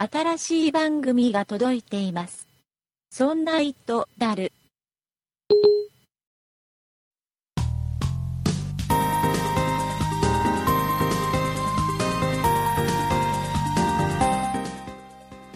[0.00, 2.46] 新しい番組が届いています。
[3.10, 4.52] そんな糸だる。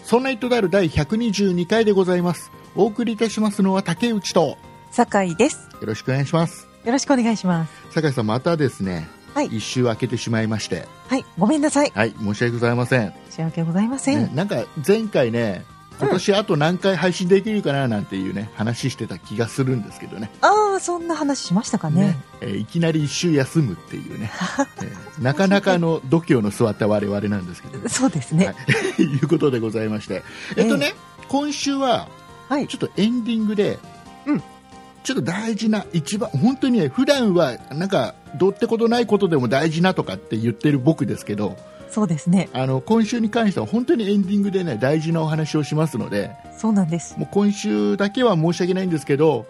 [0.03, 2.51] そんな糸である第122回でございます。
[2.75, 4.57] お送りいたしますのは竹内と、よ
[4.91, 5.69] 酒井です。
[5.87, 6.67] ろしくお願いします。
[6.83, 7.71] よろしくお願いします。
[7.91, 11.91] 酒井さん、またですね、はい一周明けてしまいまして、はい、ごめんなさい。
[11.93, 13.13] はい、申し訳ございません。
[13.29, 14.19] 申し訳ございません。
[14.19, 15.65] ね、なんか前回ね、
[15.99, 20.29] 今年あと何回配信できるかななんていうね、話してた気がするんですけどね。
[20.41, 22.17] ああ、そんな話しましたかね。
[22.41, 24.31] えーいきなり一周休むっていうね、
[24.81, 28.47] えーなかなかの度胸の座った我々なんですけど、 そうですね。
[28.47, 28.53] は
[28.99, 30.23] い、 いうことでございまして、
[30.55, 30.93] えっとね、
[31.27, 32.07] 今週は
[32.49, 32.67] はい。
[32.67, 33.79] ちょっとエンディングで、
[34.25, 34.43] うん
[35.03, 41.57] ちょっと大事な、一番、本当にね、普段はなんか、どうってことないことでも大事なとかって言ってる僕ですけど、
[41.93, 42.49] そうですね。
[42.53, 47.15] あの今週に関しては本当にエンディングでね、大事なお話をしますので、そうなんです。
[47.19, 49.45] もう今週だけは申し訳ないんですけど、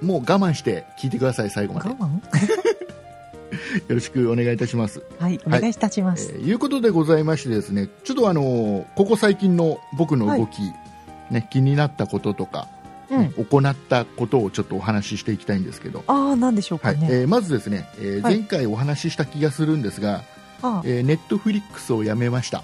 [0.00, 1.88] もう我慢して聞いてください、最後まで。
[3.88, 5.02] よろしくお願いいたします。
[5.18, 6.32] はい、お願いいたしまえす。
[6.32, 10.62] ーいうことでございましてですね、ちょっとあのーここ最近の僕の動き、
[11.30, 12.68] ね、気になったこととか、
[13.08, 16.98] 行ったことをちょっとお話ししていきたいんですけど、ああ、なんでしょうはい。
[17.02, 20.22] えーまずですね、えー前回お話しした気がするんですが、
[20.62, 22.62] あえネットフリックスをやめました。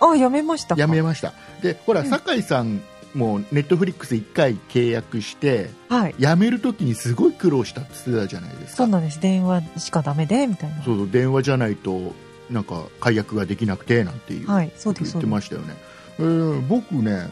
[0.00, 0.80] あ、やめましたか。
[0.80, 1.32] やめました。
[1.62, 2.80] で、ほら、うん酒井さん
[3.14, 6.14] もネットフリックス1回契約して、はい。
[6.18, 8.76] 辞めるときにすごい苦労したって言ってたじゃないですか。
[8.78, 9.20] そうなんです。
[9.20, 10.82] 電話しかダメで、みたいな。
[10.82, 12.14] そうそう電話じゃないと
[12.50, 15.26] なんか解約ができなくてなんていうはい、そう言、って。
[15.26, 15.74] ましたよね、
[16.18, 17.28] えー僕ね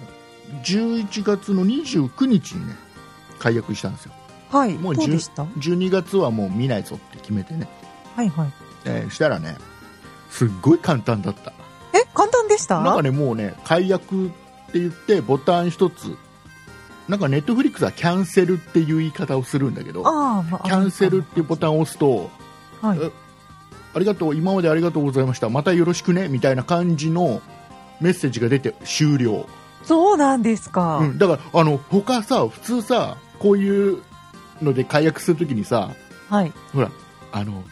[0.64, 2.76] 11月の29日にね
[3.38, 4.12] 解約したんですよ。
[4.50, 7.68] はい、もうどうでした？12月はもう見ないぞって決めてね、
[8.14, 8.52] はい、はい。
[8.84, 9.56] えーしたらね
[10.30, 11.52] すっごい簡単だった。
[11.92, 12.80] え、簡単でした？
[12.80, 14.30] なんかねもうね解約っ
[14.72, 16.16] て言ってボタン一つ。
[17.08, 20.68] なんかネットフリックスはキャンセルっていう言い方をするんだけどああ、まあ。
[20.68, 22.30] キャンセルっていうボタンを押すと
[22.82, 22.98] はい。
[23.00, 23.10] え
[23.94, 27.40] ありがとう、今までありがとうございました、またよろしくねみたいな感じの
[28.00, 29.46] メッセージが出て終了、
[29.86, 30.98] そうなんですか。
[30.98, 34.02] うん、だからあの他さ、普通さ、こういう
[34.60, 35.90] ので解約するときにさ、
[36.28, 36.52] はい。
[36.74, 36.90] ほら、
[37.32, 37.64] あの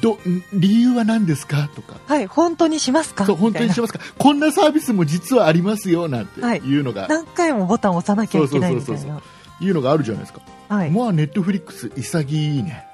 [0.00, 0.18] どん
[0.52, 1.68] 理由は何ですか？
[1.74, 3.24] とか、はい、本当にしますか？
[3.24, 6.40] そう本当にしみますか、こんなサービスも実はありますよなんて。
[6.42, 6.58] はい。
[6.58, 9.20] いうのが、たいな何回もボタンを押さなきゃいけないみたいな。
[9.58, 10.90] いうのがあるじゃないですか、はい。
[10.90, 12.84] まあ、ネットフリックス、潔いね、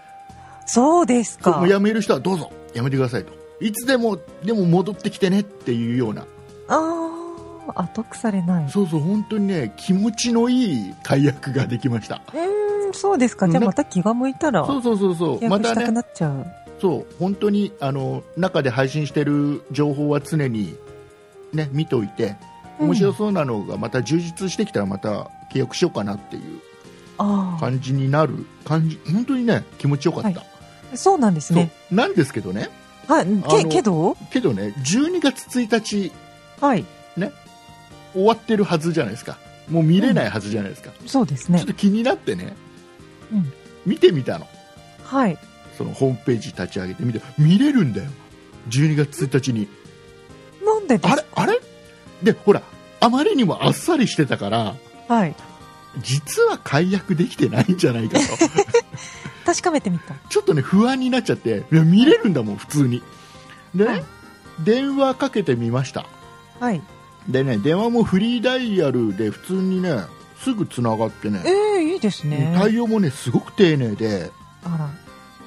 [0.64, 1.58] そうですか。
[1.58, 6.22] もう辞める人はどうぞ、やめてくださいと、いつでもでも戻ってきてねっていうような。
[6.22, 6.26] あ
[6.68, 7.21] あ、
[7.66, 8.70] 後腐れない。
[8.70, 12.20] そうそう、本当にね、気持ちのいい解約ができました。
[12.34, 13.48] うん、そうですか。
[13.48, 16.46] じゃあまた気が向いたら、そうそうそうそう、またね、契約したくなっちゃう。
[16.80, 20.76] そう、本当に、あの、中で配信してる情報は常に、
[21.52, 22.36] ね、見ておいて、
[22.78, 26.60] 面白そうなのがまた充実してきたらまた契約しようかなっていう
[27.18, 30.28] 感じになる感じ、本当にね、気持ちよかった。
[30.28, 30.34] は
[30.92, 31.70] い、そうなんですね。
[31.90, 32.68] なんですけどね、
[33.06, 33.26] はい、
[33.62, 36.12] け、けどけどね、12月1日
[36.60, 36.84] はい、
[38.12, 39.38] 終わってるはずじゃないですか。
[39.68, 40.90] もう見れないはずじゃないですか。
[41.06, 41.66] そうですねちょっ。
[41.68, 42.56] と気になってね、
[43.32, 43.52] うん
[43.86, 44.46] 見てみたの。
[45.04, 45.38] はい。
[45.76, 48.10] そのホームページ立ち上げてみて見れるんだよ
[48.68, 49.66] 12月1日に
[50.64, 51.24] なんでですあれ？
[51.34, 51.60] あれ？
[52.22, 52.62] でほら
[53.00, 54.74] あまりにもあっさりしてたから
[55.08, 55.34] はい。
[56.02, 58.24] 実は解約できてないんじゃないかと
[59.44, 60.14] 確かめてみた。
[60.28, 63.02] ちょっとね不安になっちゃっていや見れるんだもん普通に
[63.74, 64.04] でね、はい
[64.62, 66.06] 電話かけてみました
[66.60, 66.82] はい。
[67.28, 70.02] でね電話もフリーダイヤルで普通にね
[70.38, 71.50] すぐつながってねえ
[71.80, 72.54] えいいですね。
[72.58, 74.30] 対応もねすごく丁寧で
[74.64, 74.92] あら、も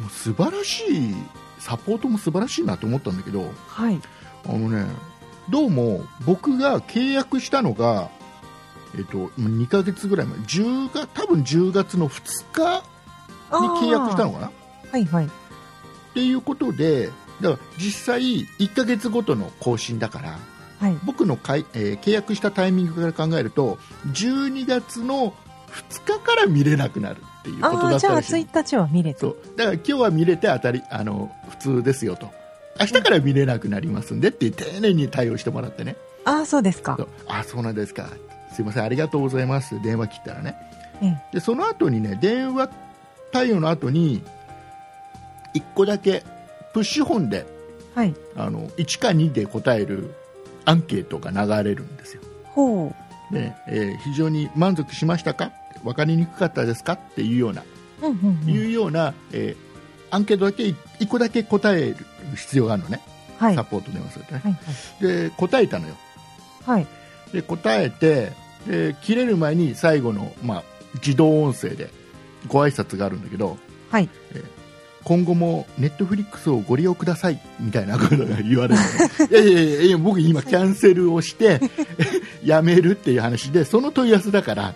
[0.07, 1.15] う素晴らしい
[1.59, 3.99] サポートも素晴らしいなと思ったんだけどはい。
[4.47, 4.85] あのね、
[5.49, 8.09] どうも僕が契約したのが、
[8.95, 12.83] えっと、2ヶ月ぐらい前、10月多分10月の2日
[13.51, 14.47] に契約したのかな？
[14.47, 14.51] っ
[14.91, 15.29] はいはい。
[16.13, 17.07] ていうことで、
[17.41, 18.21] だから実際
[18.59, 20.37] 1ヶ月ごとの更新だから、
[20.79, 20.97] はい。
[21.05, 23.77] 僕のかい、えー契約したタイミングから考えると、
[24.11, 25.33] 12月の
[25.72, 28.45] 2日から見れなくなるっていうことああ、じゃあだったらしい。
[28.45, 29.19] 1日は見れた。
[29.22, 32.29] そうだから今日は見れて当たりあの普通ですよと
[32.79, 35.95] 明日から見れなくなりますんでって丁寧に対応してもらってね
[36.25, 37.03] ああ、そうですかそ。
[37.03, 38.07] うあそうなんですか
[38.53, 40.55] すいませんありがとうございます電話切ったらね
[41.01, 42.69] ええでその後にね電話
[43.31, 44.23] 対応の後に
[45.53, 46.23] 1個だけ
[46.73, 47.45] プッシュ本で
[47.95, 48.13] はい。
[48.35, 50.13] あの1か2で答える
[50.66, 52.94] アンケートが流れるんですよほ
[53.32, 53.34] う。
[53.34, 55.52] で、えー非常に満足しましたか？
[55.84, 56.94] 分かりにくかったですか？
[56.94, 57.64] っていうような、
[58.02, 58.50] うんうんうん。
[58.50, 59.66] いうような、えー
[60.12, 61.97] アンケートだけ1個だけ答える
[62.35, 63.02] 必要があるのね
[63.38, 63.56] はい。
[63.56, 63.70] サはい。
[63.70, 65.03] ポート電話するってね、はい。
[65.03, 65.96] で答えたのよ
[66.66, 66.88] はい。
[67.34, 68.32] で答えて
[68.67, 70.64] で切れる前に最後の、まあ、
[70.96, 71.90] 自動音声で
[72.47, 73.58] ご挨拶があるんだけど
[73.90, 74.09] はい。
[75.05, 78.81] 今後もネットフリックスをご利用くださいみたいなことが言われる
[79.29, 81.61] の いやいやいや僕今キャンセルをして
[82.43, 84.73] やめるっていう話でその問い合わせだから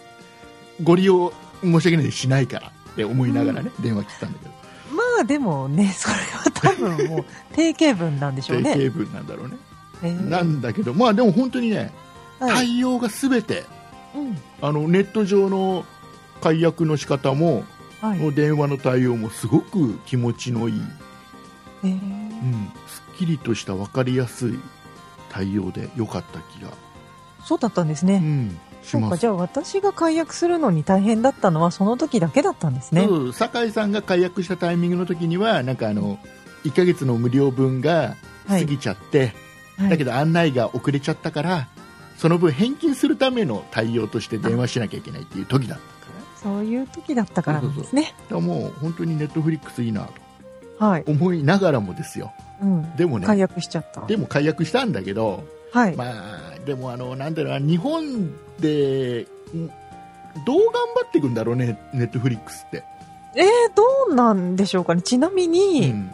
[0.83, 1.33] ご利用
[1.63, 4.51] 申し訳ないしないからって思いながらね、電話切ったんだけど
[4.95, 8.73] まあでもね、それは多分もう定型文なんでしょうね。
[8.75, 9.57] 定型文なんだろうね、
[10.03, 11.91] えーなんだけどまあでも本当にね
[12.39, 12.55] はい。
[12.55, 13.63] 対応がすべて
[14.15, 14.37] うん。
[14.61, 15.85] あのネット上の
[16.41, 17.63] 解約の仕方も
[18.01, 18.33] はい。
[18.33, 20.81] 電話の対応もすごく気持ちのいい、
[21.83, 21.91] えー。
[21.91, 24.59] うん、すっきりとした分かりやすい
[25.29, 26.69] 対応で良かった気が、
[27.45, 28.15] そうだったんですね。
[28.15, 33.07] うん、しそうか、じゃあ私が解約するのに大変だったのはその時だけだったんですね。
[33.33, 36.19] 酒井さんが解約したタイミングの時にはなんかあの
[36.63, 38.15] 1ヶ月の無料分が
[38.47, 39.33] 過ぎちゃって、
[39.77, 39.89] はい。
[39.89, 41.69] だけど案内が遅れちゃったから
[42.17, 45.98] その分返金するための対応として電話しなきゃいけないっていう時だった
[46.41, 48.03] そういう時だったからですね。
[48.03, 50.05] だからもう本当にネットフリックスいいな
[50.77, 51.03] とはい。
[51.07, 52.31] 思いながらもですよ
[52.61, 52.95] うん。
[52.95, 54.05] でもね解約しちゃった。
[54.05, 55.43] でも解約したんだけど、
[55.73, 55.95] はい。
[55.95, 59.67] まあでもあのなんだろうな日本でん
[60.45, 62.83] どう頑張っていくんだろうねネットフリックスって、
[63.35, 63.45] えー、
[63.75, 65.01] どうなんでしょうかね。
[65.01, 66.11] ちなみに、うん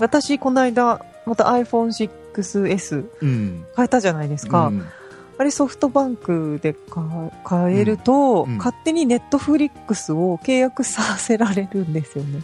[0.00, 4.66] 私この間、また iPhone6S うん変えたじゃないですか。
[4.66, 4.86] うん
[5.36, 7.02] あれソフトバンクでか
[7.48, 8.58] 変えると、うんうん。
[8.58, 12.40] 勝手にネットフリックスを契約させられるんですよね。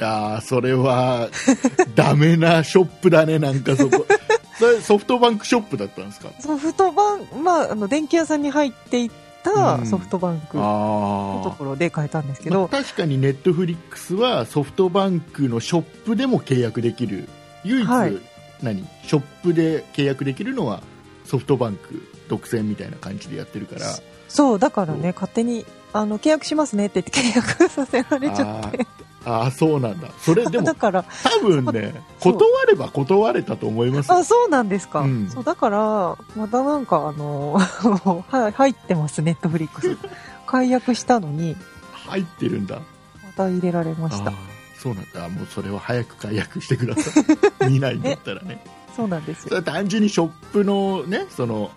[0.00, 1.28] ああそれは
[1.96, 4.06] ダメなショップだねなんかそこ。
[4.58, 6.28] それソフトバンクショップだったんですか？
[6.40, 9.10] ソフトバンク、まあ、あの、電気屋さんに入っていっ
[9.44, 9.86] たうん。
[9.86, 17.28] ソフトバンクのとあころで変えたんですけまあど、確かにネットフリックスはソフトバンクのショップでも契約できる。
[17.64, 18.16] 唯一、はい。
[18.62, 18.84] 何？
[19.04, 20.82] ショップで契約できるのは
[21.28, 23.80] ソフトバンク独占みたいな感じでやってるから。
[24.28, 28.78] そう、だからね、勝手に、あの、契約しますねって言って契約させられちゃって。
[29.24, 30.08] あーあーそうなんだ。
[30.20, 34.16] それでも だから、多分ね断れば断れたと思いますよ。
[34.16, 35.00] あ、そうなんですか。
[35.00, 35.28] うん。
[35.28, 37.54] そう、だから、またなんか、あの、
[38.28, 39.96] はい入ってます、ネットフリックス。
[40.46, 41.56] 解約したのに、
[41.92, 42.76] 入ってるんだ。
[42.76, 44.32] また入れられました。
[44.78, 45.28] そうなんだ。
[45.28, 47.70] もうそれは早く解約してください。
[47.70, 48.62] 見ないんだったらね
[48.98, 49.62] そうなんですよ。
[49.62, 51.70] 単純にショップのねその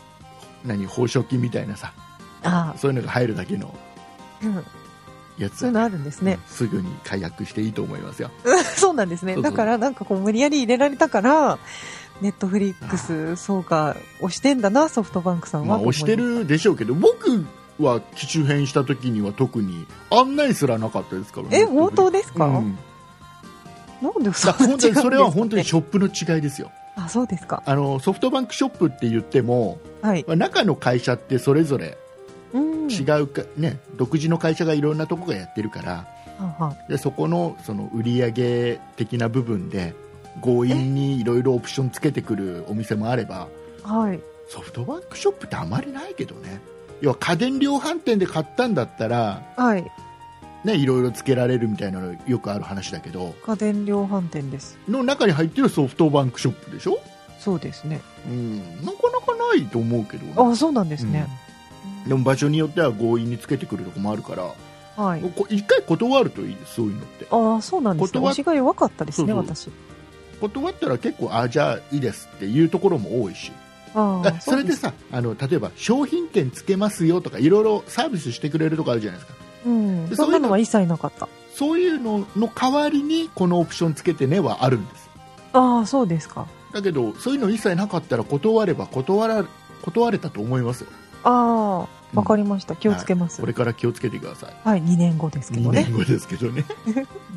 [0.66, 1.94] 何報奨金みたいなさ
[2.42, 3.76] あそういうのが入るだけの
[4.44, 4.66] うん。
[5.38, 6.40] やつそういうのあるんですね。
[6.48, 8.30] すぐに解約していいと思いますよ
[8.76, 9.40] そうなんですね。
[9.40, 11.58] だからなんかこう無理やり入れられたから、
[12.22, 15.68] ネットフリックス、そうか、押してんだな、ソフトバンクさんは。
[15.68, 17.46] まあ押してるでしょうけど僕
[17.80, 22.78] は機種変した時には特に案内すらなかったですからねえ、本当ですか、うん
[24.02, 27.64] なんでだそんな違うんですか、ね、それは本当にショップの違いですよあ、そうですか。
[27.66, 30.26] あのソフトバンクショップって言ってもはい。
[30.28, 31.98] まあ中の会社ってそれぞれ
[32.54, 32.90] うん。
[32.90, 36.08] 違うか、ね、独自の会社がいろんなとこがやってるから
[36.90, 39.94] でそこのその売り上げ的な部分で
[40.42, 43.48] 強引にいろいろオプションつけてくるお店もあれば
[43.84, 44.20] はい。
[44.50, 46.60] ソフトバンクショップってあまりないけどね
[47.00, 49.86] 要は家電量販店で買ったんだったらはい。
[50.64, 54.78] ねいろいろつけられるみたいなのよくある話だけど家電量販店です。
[54.88, 57.00] の中に入ってるソフトバンクショップでしょ、
[57.40, 58.02] そうですね。
[58.28, 61.28] うん、なかなかないと思うけどね、あ、そうなんですね。
[62.08, 65.22] でも場所によっては強引につけてくるとこもあるからはい。
[65.22, 68.20] こ一回断るといいですそういうのってああ、そうなんですね。
[68.20, 69.70] 断っ押しが弱かったですね、私。
[70.42, 73.52] 断ったら結構あじゃあいいですっていうところも多いし
[73.94, 80.10] あそれでさあの例えば商品券つけますよとかいろいろサービスしてくれるとかあるじゃないですかうん。
[80.10, 81.28] でそんなのは一切なかった。
[81.54, 85.10] そういうのの代わりにこのオプションつけてねはあるんです
[85.54, 86.48] ああ、そうですか。
[86.72, 89.46] だけどそういうの一切なかったら断れば断ら
[89.82, 90.88] 断れたと思いますよ
[91.24, 92.76] ああ、うんわかりました。
[92.76, 93.40] 気をつけます。
[93.40, 95.94] これから気をつけてくださいはい、2年後ですけ2どね年。
[95.98, 96.66] 後ですけどね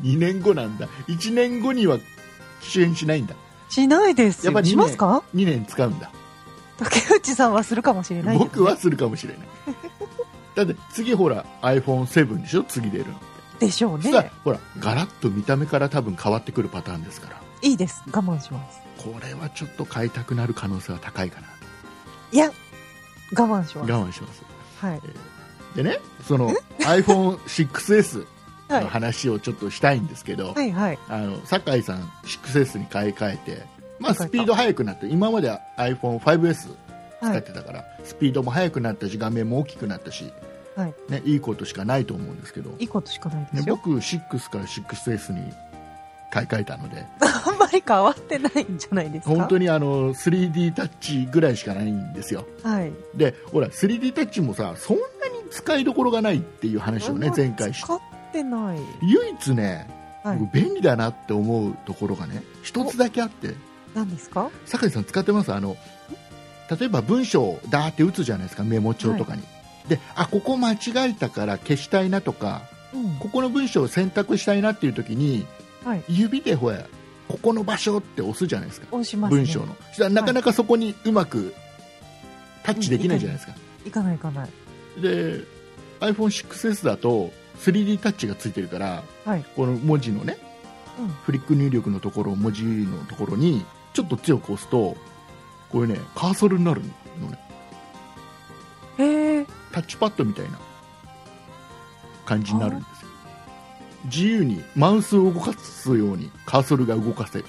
[0.01, 1.97] 2 年後なんだ1年後には
[2.61, 3.35] 主演しないんだ
[3.69, 4.51] しないですよ。
[4.51, 6.09] やっぱりしますか？2年使うんだ
[6.77, 9.47] 竹内さんはするかもしれないね僕はするかもしれない
[10.55, 12.63] だって次ほら iPhone7 でしょ？
[12.63, 13.19] 次出るの
[13.59, 14.31] でしょうね。
[14.43, 18.01] ほらガラッと見た目から多分変わってくるパターンですからいいです。
[18.07, 18.79] 我慢します。
[18.97, 21.47] これはちょっと買いたくなる可能性は高いかな
[22.31, 22.51] いや、我
[23.33, 23.91] 慢します。
[23.91, 24.43] 我慢します
[24.81, 25.01] はい。
[25.75, 28.25] でねその iPhone6S
[28.67, 28.89] はいの。
[28.89, 30.99] 話をちょっとしたいんですけど、はいはい。
[31.07, 33.63] あの酒井さん 6S に買い替えて、
[33.99, 36.53] まあ、スピード速くなって今までは iPhone5S
[37.21, 37.39] 使はい。
[37.39, 40.31] ってたから、スピードも速くなったし画面も大きくなったし、
[40.75, 40.93] はい。
[41.09, 43.75] ね、いいことしかないと思うんですけど、いいことしかないでね、すよ。
[43.75, 45.53] 僕6から 6S に
[46.31, 47.05] 買い替えたので。
[47.47, 49.35] あんまり変わってないんじゃないですか？
[49.35, 52.45] 本当にあの 3D タッチぐらいしかないんですよ。
[52.63, 52.91] はい。
[53.15, 55.05] でほら 3D タッチもさそんなに
[55.51, 57.99] 使いどころがないっていう話をね前回し使っ
[58.33, 58.79] てない。
[59.03, 59.87] 唯一ね、
[60.23, 60.37] はい。
[60.39, 63.53] 僕便利だなって思うところがね一つだけあって。
[63.93, 64.49] 何ですか？
[64.65, 65.53] 酒井さん使ってます？
[65.53, 65.77] あの
[66.77, 69.43] 例えば文章をダーって打つじゃないですかメモ帳とかに、
[69.89, 70.77] であここ間違
[71.09, 72.63] えたから消したいなとか
[72.93, 73.15] うん。
[73.17, 75.45] ここの文章を選択したいなっていう時に
[75.83, 76.03] はい。
[76.07, 76.85] 指でほら
[77.27, 79.37] ここの場所って押すじゃないですか押しますね。
[79.37, 81.53] 文章のそしたらなかなかそこにうまく
[82.63, 83.53] タッチできないじゃないですか、
[83.85, 84.49] いかないいかない。
[85.01, 85.43] で
[85.99, 90.37] iPhone6S だと 3D タッチがついてるから、はいこの文字のね
[90.99, 91.07] うん。
[91.07, 94.95] フリック入力のところ文字のところにちょっと強く押すと
[95.71, 96.81] これねカーソルになる
[97.19, 97.39] のね。
[99.75, 100.57] タッチパッドみたいな
[102.25, 103.09] 感じになるんですよ。
[104.05, 107.45] 自由にマウスを動かすようにカーソルが動かせる、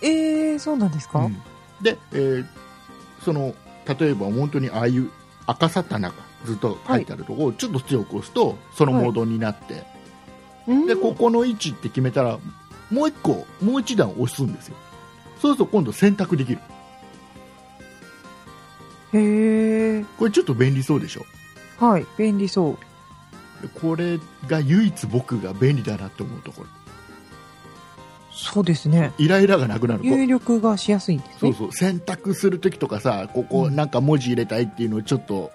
[0.00, 1.36] ええ、そうなんですか、うん。
[1.82, 2.46] で、えー
[3.22, 3.54] その
[3.98, 5.10] 例えば本当にああいう
[5.46, 9.84] 赤さたなかずっと書いてあるところをちょっと強く押すとそのモードになって、
[10.66, 10.86] うん。
[10.86, 12.38] でここの位置って決めたら
[12.90, 14.76] もう一個もう一段押すんですよ。
[15.42, 16.60] そうすると今度選択できる。
[19.12, 20.04] へえ。
[20.18, 21.26] これちょっと便利そうでしょ？
[21.78, 22.06] はい。
[22.18, 23.62] 便利そう。
[23.62, 24.18] でこれ
[24.48, 26.68] が唯一僕が便利だなって思うところ
[28.30, 29.12] そうですね。
[29.16, 31.36] イライラがなくなる入力がしやすいんですね。
[31.40, 35.50] そうそう選択するときとかさここうんなんか文字入れたいっていうのをちょっと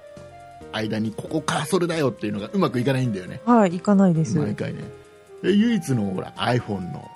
[0.72, 3.74] 間にここカーソルだよっていうのがうまくいかないんだよねはい。
[3.74, 4.38] 行かないです。
[4.38, 4.82] 毎回ね
[5.44, 7.08] で唯一のほら iPhone の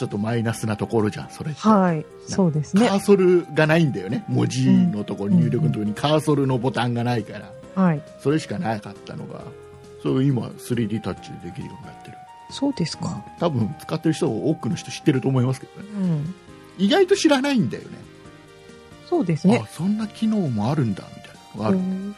[0.00, 2.06] ちょっとマイナスなところじゃんそれって、はい。
[2.26, 2.96] そうですねカ。
[2.96, 8.02] ーソルがないんだよね文字のところ、うん入力のところにカーソルのボタンがないからはい。
[8.18, 9.42] それしかなかったのが
[10.02, 12.16] それ今 3D タッチでできるようになってる
[12.48, 13.22] そうですか。
[13.38, 16.34] 多分使ってる人多くの人知ってると思いますけどねうん。
[16.78, 17.90] 意外と知らないんだよね
[19.06, 19.66] そうですねあ。
[19.68, 22.14] そんな機能もあるんだみたいなのがある、うん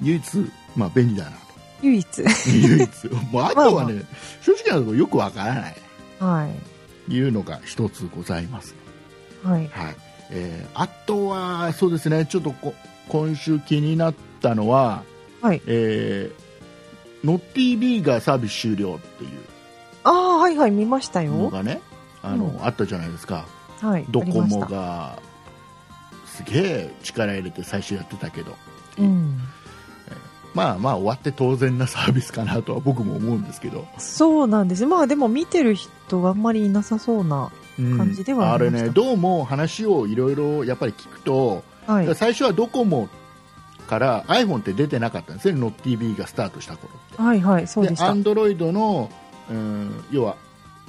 [0.00, 1.36] 唯一、まあ、便利だなと
[1.82, 2.06] 唯一。
[2.62, 4.02] 唯一もうあとはね、
[4.42, 5.76] 正直なところよくわからない
[6.18, 6.48] は
[7.08, 7.12] い。
[7.12, 8.74] いうのが一つございます、
[9.42, 9.68] はい。
[9.68, 9.96] はい
[10.30, 12.74] えーあとはそうですねちょっとこ
[13.08, 15.04] 今週気になったのは、
[15.40, 19.30] はいえー、NotTV がサービス終了っていう
[20.02, 21.32] ああ、はいはい、見ましたよ。
[21.32, 21.80] のがね
[22.22, 23.46] あの、うんあったじゃないですか
[23.80, 24.06] はい。
[24.08, 25.18] ドコモが
[26.26, 28.56] すげえ力入れて最初やってたけど
[28.96, 29.38] たうん。
[30.56, 34.86] まあまあ終わって当然なサービスかなとは僕も思うんですけど、そうなんです。
[34.86, 37.52] まあでも見てる人があんまりいなさそうな。
[37.78, 42.14] うん感じではああれりましたねどうも話をいろいろやっぱり聞くと、はい。
[42.14, 43.10] 最初はドコモ
[43.86, 48.06] から iPhone って出てなかったんですね NotTV がスタートした頃ってはいはい、そうでした。
[48.06, 49.10] Android の、
[49.50, 50.36] うん、要は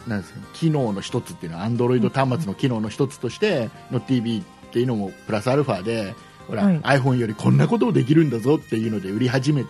[0.08, 6.16] なんですか機能の一つっていうのは Android 端末の機能の一つとして NotTV っていうのもプラスアルファで
[6.48, 9.70] ほら、はい iPhone よりこんなこともできるんだぞっていうので売り始めた。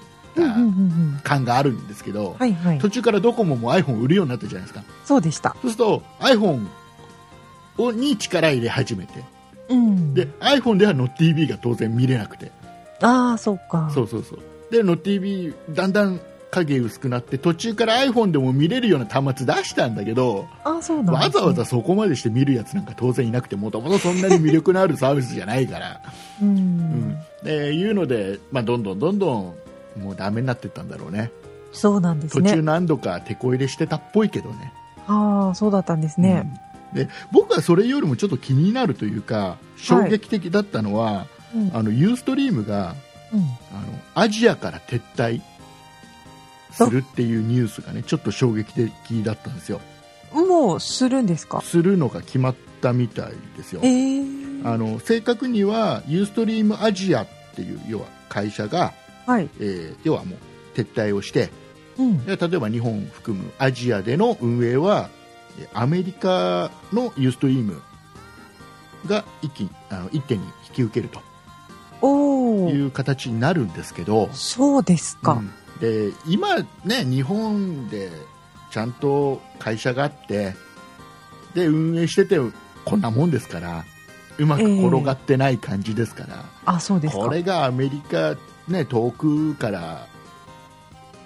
[1.24, 2.77] 感があるんですけど、はいはい。
[2.77, 5.55] 途中からドコモも iPhone 売るようになったじゃないですかそうでした。
[5.63, 6.67] そうすると iPhone
[7.79, 9.24] をに力入れ始めて
[9.69, 10.13] うん。
[10.13, 12.51] で iPhone では NotTV が当然見れなくて
[13.01, 13.89] ああ、そうか。
[13.93, 14.39] そうそうそう
[14.72, 21.12] で NotTV だんだん影薄くなって途中から iPhone でも見れるような端末出したんだけどああ、そうなんね。
[21.13, 26.01] わざわざそこまでして見るやつなんか当然いなくてもともとそんなに魅力のあるサービスじゃないから、
[26.42, 26.50] うん。
[26.50, 29.56] うんでいうので、まあ、どんどんどんどん
[30.01, 31.32] もうダメになってったんだろうね
[31.72, 32.62] そうなんです途中ね。
[32.62, 34.74] 何度か手こ入れしてたっぽいけどね
[35.08, 36.44] ああ、そうだったんですね。
[36.46, 41.72] うんで僕はそれよりもちょっと気になるというか衝撃的だったのは、うん。
[41.74, 42.96] あのユーストリームが
[43.34, 43.39] うん。
[43.39, 45.42] あのアジアから撤退
[46.86, 48.91] するっていうニュースがねちょっと衝撃的
[49.24, 49.81] だったんですよ
[50.34, 51.62] もうするんですか？
[51.62, 54.22] するのが決まったみたいですよええ
[54.63, 58.93] あの正確にはユーストリームアジアっていう要は会社が、
[59.25, 59.50] はい。
[59.60, 60.39] えー要はもう
[60.77, 61.50] 撤退をして
[61.98, 62.25] うん。
[62.25, 65.10] で例えば日本を含むアジアでの運営は
[65.60, 67.81] えーアメリカのユーストリーム
[69.05, 71.22] が一気にあの一手に引き受けると。
[72.03, 75.34] いう形になるんですけど、そうですか。
[75.34, 78.12] うんで今ね日本で
[78.72, 80.55] ちゃんと会社があって
[81.53, 82.38] で運営してて
[82.86, 83.86] こんなもんですから
[84.38, 87.24] うまく転がってない感じですから、あ、そうですか。
[87.24, 88.36] これがアメリカ、
[88.67, 90.07] ね、遠くから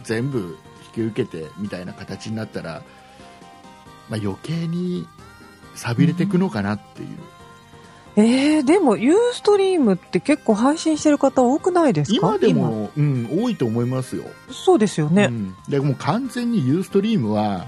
[0.04, 2.84] 全部引き受けてみたいな形になったら、
[4.10, 5.08] まあ、余計に
[5.76, 7.10] 寂れていくのかなっていう、
[8.18, 12.18] えー、でも、ユーストリームって結構配信してる方多くないですか？
[12.18, 15.26] 今でも、うん、多いと思いますよ、今そうですよね。
[15.26, 17.66] うん、でもう完全にユーストリームは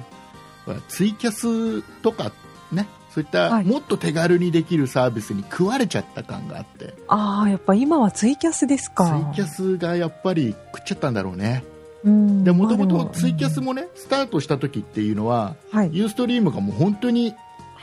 [0.90, 2.32] ツイキャスとか
[2.72, 3.66] ねそういったはい。
[3.66, 9.24] もっと手軽にできるサービスに食われちゃった感があって、ああ、やっぱ今はツイキャスですか。
[9.34, 11.64] ツイキャスがやっぱり食っちゃったんだろうね。
[12.04, 15.90] もともまあとツイキャスもねスタートした時っていうのははい。
[15.94, 17.34] ユーストリームがもう本当に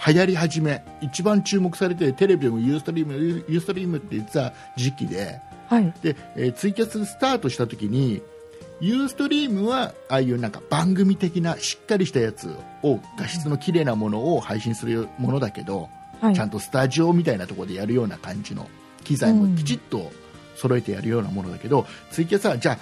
[0.07, 5.93] 流行り始め一番注目されてテレビでもユーストリームユーストリームって言ってた時期ではい。
[6.03, 8.23] で、えーツイキャススタートした時に
[8.81, 15.89] ユーストリームはああいうなんか番組的なしっかりしたやつを画質の綺麗なものを配信するものだけど、
[16.21, 16.35] はい。
[16.35, 18.69] ちゃんとスタジオみたいなところでやるような感じの
[19.05, 20.11] 機材もきちっと
[20.57, 22.79] 揃えてやるようなものだけど、ツイキャスはじゃあ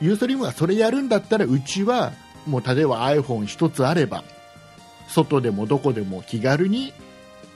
[0.00, 2.12] ユーストリームがそれやるんだったらうちは
[2.46, 4.24] もう例えば iPhone 一つあれば
[5.10, 6.92] 外でもどこでも気軽に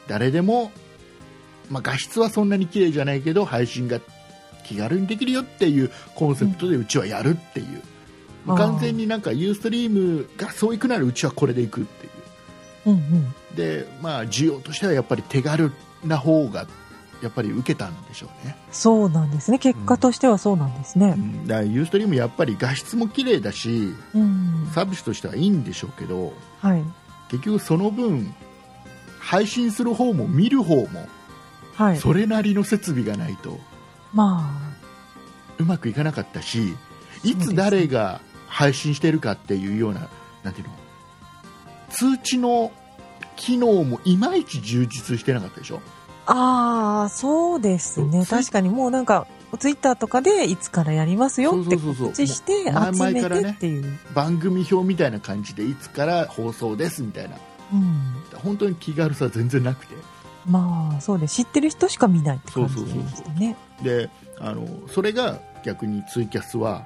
[0.07, 0.71] 誰でも、
[1.71, 4.01] まあ、画質はそんなに綺麗じゃないけど配信が
[4.65, 7.83] 気軽にできるよっていうコンセプトでうちはやるっていう、うん
[8.47, 12.11] 完全になんかユーストリームがそういくならうちはこれでいくってい
[12.85, 13.35] ううんうん。
[13.57, 15.73] でまあ需要としてはやっぱり手軽
[16.05, 16.67] な方が
[17.23, 19.59] やっぱり受けたんでしょうね、そうなんですね。
[19.59, 21.19] 結果としてはそうなんですねう。
[21.19, 24.69] ん、だからユーストリームやっぱり画質も綺麗だしうん。
[24.75, 26.85] サービスとしてはいいんでしょうけどはい。
[27.31, 28.35] 結局その分
[29.21, 31.09] 配信する方も見る方も
[31.75, 31.97] はい。
[31.97, 33.59] それなりの設備がないと
[34.13, 34.61] ま
[35.59, 36.77] うまくいかなかったし
[37.25, 40.09] いつ誰が配信してるかっていうような
[40.45, 40.75] なんていうの
[41.91, 42.71] 通知の
[43.37, 45.81] 機能もいまいち充実してなかったでしょ？
[46.27, 48.25] あ、ああ、そうですね。
[48.25, 53.99] 確かにもうなんか、ツイッターとかでいつからやりますよって告知して集めてっていう。
[54.15, 57.37] 番組表みたいな感じでいつから放送ですみたいな
[57.73, 58.39] うん。
[58.39, 59.95] 本当に気軽さ全然なくて
[60.47, 61.37] まあ、そうです。
[61.37, 63.57] 知ってる人しか見ないって感じでしたね。
[63.83, 66.85] であのそれが逆にツイキャスは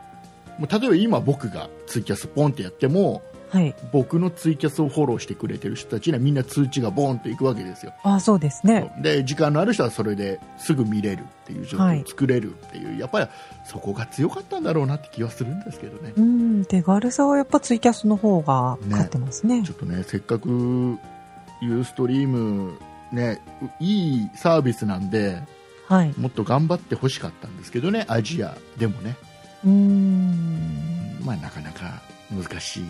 [0.58, 3.74] もう例えば今僕がツイキャスポンってやってもはい。
[3.92, 8.92] 僕のツイキャスをフォローしてくれてる人たちにはみんな通知がボーンっていくわけですよああ、そうですね。
[9.00, 13.28] で時間のある人はそれですぐ見れるっていう状はい況を作れるっていう、やっぱり
[13.64, 19.62] そこが強かったんだろうなって気はするんですけどねうん、手軽さはやっぱツイキャスの方が勝ってますね。
[19.64, 22.78] ちょっとねせっかくユーストリーム
[23.12, 23.40] ね
[23.80, 25.42] いいサービスなんで
[25.86, 26.12] はい。
[26.18, 29.16] もっと頑張ってほしかったんですけどねアジアでもね
[29.64, 31.18] うーん。
[31.24, 32.84] まあなかなか難しい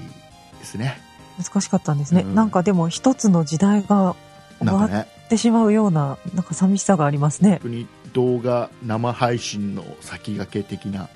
[0.59, 1.01] ですね
[1.39, 2.23] 難しかったんですね。
[2.23, 4.17] うんなんかでも一つの時代が
[4.61, 7.61] 終わっなんかねてしまうような、なんか寂しさがありますね本。
[7.61, 11.09] 当に動画生配信の先駆け的な、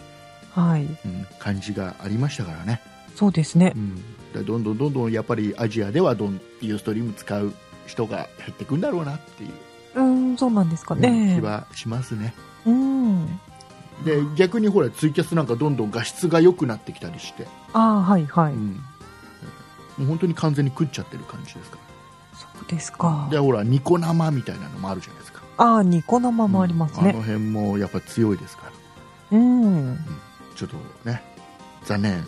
[0.50, 0.84] はい。
[0.84, 2.80] うん感じがありましたからね、
[3.16, 3.78] そうですねう。
[3.78, 3.96] ん、
[4.34, 7.52] でどんどんどんどんやっぱりアジアではどんユーストリーム使う
[7.86, 9.50] 人が減っていくんだろうなっていう、
[9.96, 10.02] うー
[10.34, 11.44] ん、そうなんですかうんね気。
[11.44, 12.34] はしますね
[12.66, 13.26] うん。
[14.04, 18.52] で逆にほらツイキャスなんかどんどん画質が良くなってきたりして、ああ、はいはい。
[18.52, 18.80] うん
[20.02, 21.78] もう本当に完全に食っちゃってる感じですか？
[22.34, 23.28] そうですか。
[23.30, 25.42] でほらニコ生みたいなのもあるじゃないですか。
[25.58, 27.00] ああ、ニコ生もありますね。
[27.00, 28.70] うんあの辺もやっぱ強いですか
[29.30, 29.38] ら。
[29.38, 29.98] うん。
[30.56, 31.22] ちょっとね
[31.84, 32.24] 残念。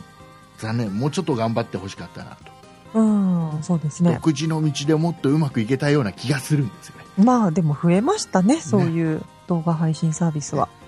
[0.58, 0.96] 残念。
[0.96, 2.37] もうちょっと頑張ってほしかったな
[2.92, 3.02] と、う
[3.58, 4.14] ん、そうですね。
[4.14, 10.68] 独自の道でもっとうまくいけたような気がするんですよね、まあでも増えましたね、そういう動画配信サービスは。
[10.78, 10.84] えー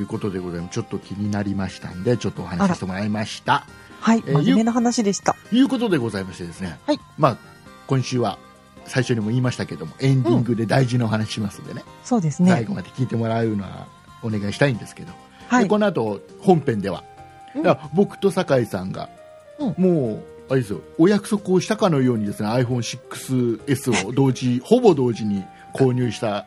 [0.00, 0.74] いうことでございます。
[0.74, 3.66] ちょっと気になりましたんでちょっとお話ししてもらいました
[4.00, 5.36] はい、えー真面目な話でした。
[5.52, 7.00] いうことでございましてですね、はい。
[7.18, 7.38] まあ
[7.86, 8.38] 今週は
[8.86, 12.50] 最初にも言いましたけどもエンディングで大事なお話しますんでね、そうですね。
[12.50, 13.86] 最後まで聞いてもらうのは
[14.22, 15.12] お願いしたいんですけど、
[15.48, 15.64] はい。
[15.64, 17.04] でこの後本編では、
[17.54, 17.76] うん。
[17.94, 19.08] 僕と酒井さんが、
[19.58, 19.74] うん。
[19.76, 26.44] もうあれですよお約束をしたかのようにですね iPhone6S を同時ほぼ同時に購入したうん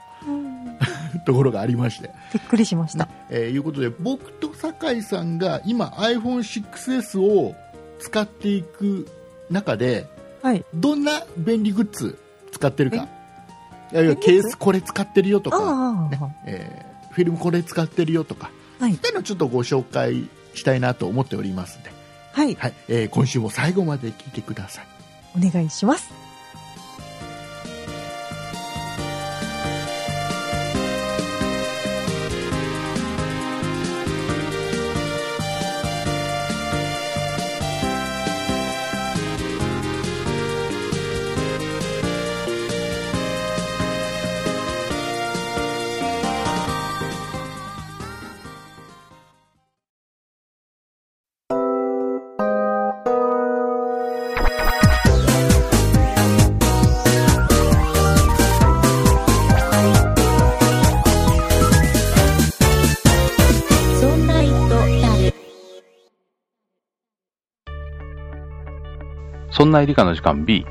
[1.26, 3.08] ところがありまして、びっくりしました。
[3.30, 7.56] えーいうことで僕と酒井さんが今 iPhone6S を
[8.00, 9.08] 使っていく
[9.50, 10.08] 中で
[10.42, 10.66] はい。
[10.74, 12.20] どんな便利グッズ
[12.52, 12.98] 使ってるか？
[12.98, 14.26] いやいや便利グッズ？
[14.26, 18.94] ケースこれ使ってるよとか、あねえーフィルムこれ使ってるよとかあ、はい。
[18.96, 21.92] そういうのをちょっとご紹介したいなと思っておりますんで、
[22.32, 22.56] はい。
[22.56, 24.86] はいえー今週も最後まで聞いてください
[25.38, 26.12] お願いします。
[69.64, 70.66] そんな理科の時間 B。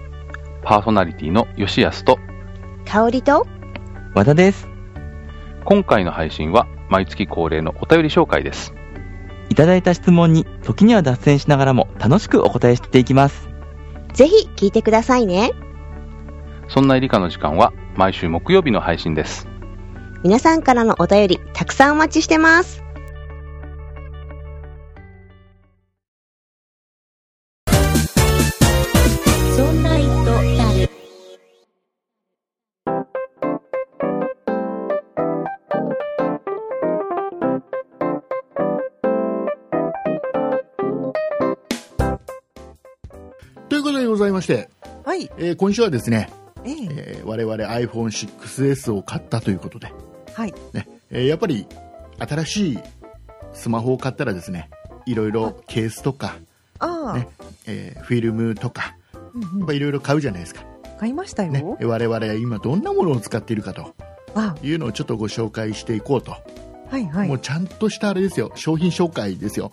[0.62, 2.18] パーソナリティの吉安と
[2.84, 3.46] 香りと
[4.14, 4.68] 和田です。
[5.64, 8.74] 今回の配信は毎月恒例のお便り紹介です。
[9.48, 13.48] いただいた質問に時には脱線しながらも楽しくお答えしていきます。
[14.12, 15.52] ぜひ聞いてくださいね。
[16.68, 19.48] そんなエリカの時間は毎週木曜日の配信です。
[20.22, 22.84] 皆さんからのお便りたくさんお待ちしてます。
[44.24, 44.68] ざいまして、
[45.04, 45.30] はい。
[45.38, 46.30] えー今週はですね、
[46.64, 46.74] ええ。
[46.90, 49.92] えー我々 iPhone6S を買ったということで、
[50.34, 50.54] はい。
[50.72, 51.66] ねえーやっぱり
[52.18, 52.78] 新しい
[53.52, 54.70] スマホを買ったらですね
[55.06, 56.36] いろいろケースとか、
[56.78, 57.28] ああ、ね
[57.66, 58.96] えーフィルムとか
[59.34, 59.74] うんうん。
[59.74, 60.64] いろいろ買うじゃないですか、
[61.00, 61.52] 買いましたよ。
[61.52, 63.94] ね、我々は今どんなものを使っているかと
[64.34, 64.54] あ。
[64.62, 66.32] いうのをちょっとご紹介していこうと、
[66.90, 67.28] はいはい。
[67.28, 67.38] もう。
[67.38, 68.52] ちゃんとしたあれですよ。
[68.54, 69.72] 商品紹介ですよ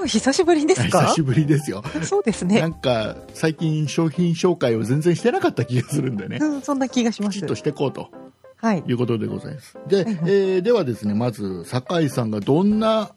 [0.00, 1.02] ああ、久しぶりですか？
[1.06, 2.66] 久しぶりですよそうですなね。
[2.66, 7.48] んか最近商品紹介を全然してなかった気がするんでねうん、そんな気がしますきちっ。
[7.48, 8.08] としていこうと
[8.56, 8.82] はい。
[8.86, 9.76] いうことでございます。
[9.88, 13.12] で、はいはいえーではですね、まず、酒井さんがどんな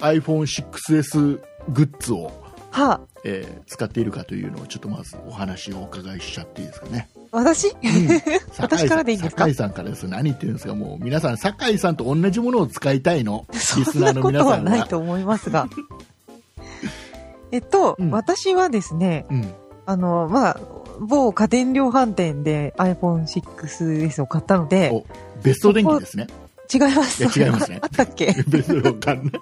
[0.00, 2.32] iPhone6S グッズを、
[2.70, 7.08] はあ、えー使っているかというのをちょっとまずお話をお伺いしちゃっていいですかね。
[7.30, 7.74] 私？
[8.58, 9.42] 私からでいいんですか？
[9.42, 10.06] 酒井さんからです。
[10.08, 10.74] 何言ってるんですか？
[10.74, 13.46] もう皆さん、酒井さんと同じものを使いたいの？
[13.52, 15.68] リそスんなことナーの皆さんはないと思いますが。
[17.52, 19.52] えっと、うん私はですね、うん。
[19.86, 20.60] あの、まあ、
[21.00, 25.04] 某家電量販店で iPhone6S を買ったので、お、
[25.42, 26.26] ベスト電気ですね。
[26.72, 27.22] 違います。
[27.24, 28.34] いや違いますね あったっけ？
[28.48, 29.32] ベストわかんない。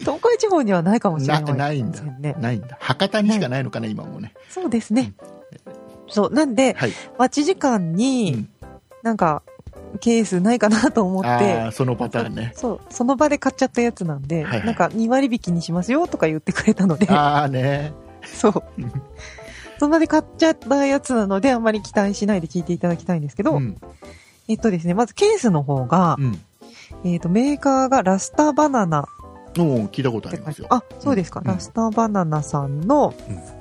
[0.00, 1.40] 東海地方にはないかもしれな。
[1.40, 2.36] ないないんだね。
[2.38, 2.76] ないんだ。
[2.80, 4.34] 博多にしかないのかな、今もね。
[4.50, 5.14] そうですね。
[6.08, 6.92] そう、なんで、はい。
[7.18, 8.48] 待ち時間うにん、
[9.02, 9.42] なんか、
[10.00, 12.52] ケースないかなと思って、そのパターンね。
[12.54, 17.92] そう、その場で買っちゃったやつなんで、はいはいなんか2割引きにしますよとか言ってくれたので、ああね。
[18.24, 18.62] そう。
[19.78, 23.76] その場で買っちゃったやつなので、あんまり期待しないで聞いていただきたいんですけど、うん。
[24.48, 26.40] えっとですね、まずケースの方が、うん。
[27.04, 29.06] えっと、メーカーがラスターバナナ
[29.56, 30.66] もう聞いたことありますよ。
[30.70, 31.40] あ、そうですか。
[31.40, 33.57] うんラスターバナナさんの、うん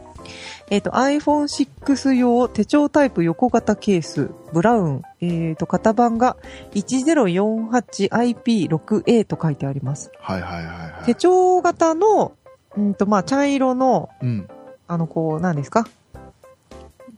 [0.70, 6.36] えっ、と、iPhone6 用手帳タイプ横型ケース、ブラウン、えっ、と、型番が
[6.74, 10.12] 1048IP6A と書いてあります。
[10.20, 11.06] はいはいはいはい。
[11.06, 12.34] 手帳型の、
[12.76, 14.46] うんと、まあ、茶色の、うん。
[14.90, 15.86] あの、こう、何ですか？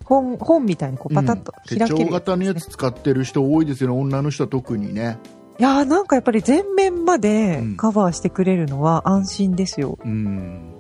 [0.05, 5.17] 本、本みたいにこう、パタッとうん開ける、手帳型のやつ使ってる人多いですよね、女の人は特にね。
[5.59, 9.99] いやーなんかやっぱり全面までうんカバーしてくれるのは安心ですよ。
[10.05, 10.73] うん。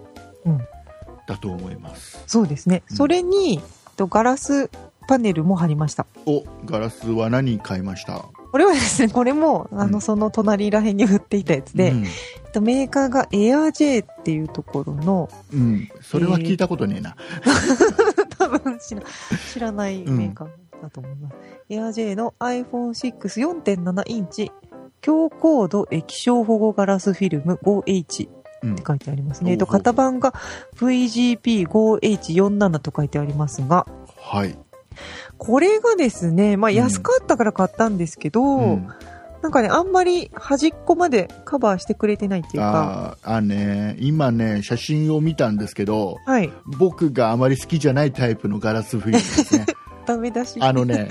[0.45, 0.59] うん
[1.29, 2.21] だと思います。
[2.27, 2.83] そうですね。
[2.89, 3.61] うんそれに、
[3.95, 4.69] とガラス
[5.07, 6.05] パネルも貼りました。
[6.25, 8.25] お、ガラスは何買いました？
[8.51, 15.87] これはですね、 これも、あの、うんその隣ら辺に売っていたやつで、うんえっとメーカーが AirJ っていうところの、うん。
[16.01, 17.15] それは聞いたことねえな。
[18.39, 19.01] 多分知ら
[19.53, 20.47] 知らないメーカー
[20.81, 21.35] だと思います。
[21.69, 24.51] AirJ の iPhone64.7 インチ
[25.01, 29.51] 強硬度液晶保護ガラスフィルム 5H うんって書いてありますね。
[29.51, 30.33] えっと、型番が
[30.75, 34.57] VGP5H47 と書いてありますが、はい。
[35.37, 36.75] これがですね、まあうん。
[36.75, 38.87] 安かったから買ったんですけど、うん。
[39.41, 49.65] なんかね、あんまり端っこまでカバーしてくれてないっていうか、あーあね、今ね、写真を見たんですけど、はい、僕があまり好きじゃないタイプのガラスフィルムですね。
[50.05, 50.57] ダメだし。
[50.59, 51.07] あのね、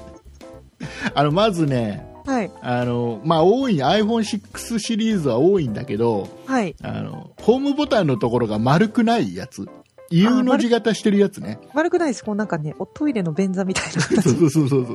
[1.14, 6.74] あの、まずね、はい、あの、まあ、多い、iPhone6 シリーズは多いんだけど、はい。
[6.82, 9.68] あの、ホームボタンのところが丸くないやつ。
[10.10, 11.60] U の字型してるやつね。
[11.72, 12.24] 悪くないです。
[12.24, 14.94] こうなんかね、おトイレの便座みたいな そ形うそうそうそうそ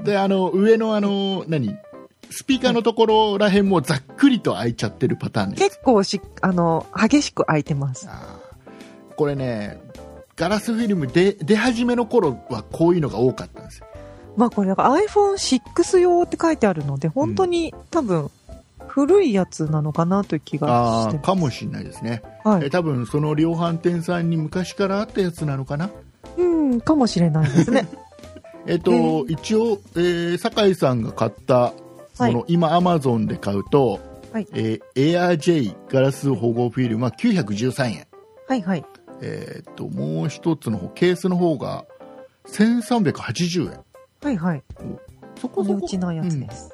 [0.00, 0.04] う。
[0.04, 1.76] で、あの、上のあの、何？
[2.30, 5.56] スピーカーのところらへんもざっくりと開いちゃってるパターンね。
[5.56, 8.08] 結構し、あの、激しく開いてます。
[9.16, 9.80] これね、
[10.36, 13.86] ガラスフィルムで出始めの頃はこういうのが多かったんですよ。
[14.38, 18.30] まあこれ、だから iPhone6 用って書いてあるので、本当に多分、
[18.86, 22.22] 古いやつなのかなという気がしてかもしれないですね。
[22.44, 22.66] はい。
[22.66, 25.90] え多分その量販店さんに昔からあったやつなのかな？
[26.36, 27.86] うん、かもしれないですね。
[28.66, 28.92] えっと、
[29.28, 31.72] え一応、えー酒井さんが買った
[32.20, 34.00] もの、は今アマゾンで買うと、
[34.32, 38.06] はいえー、AirJ ガラス保護フィルムは913円。
[38.46, 38.84] はいはい。
[39.20, 41.84] えっと、もう一つの方、ケースの方が
[42.46, 43.80] 1380円。
[44.22, 44.62] はいはい。
[45.40, 45.86] そこそこ。
[45.86, 46.70] ちのやつです。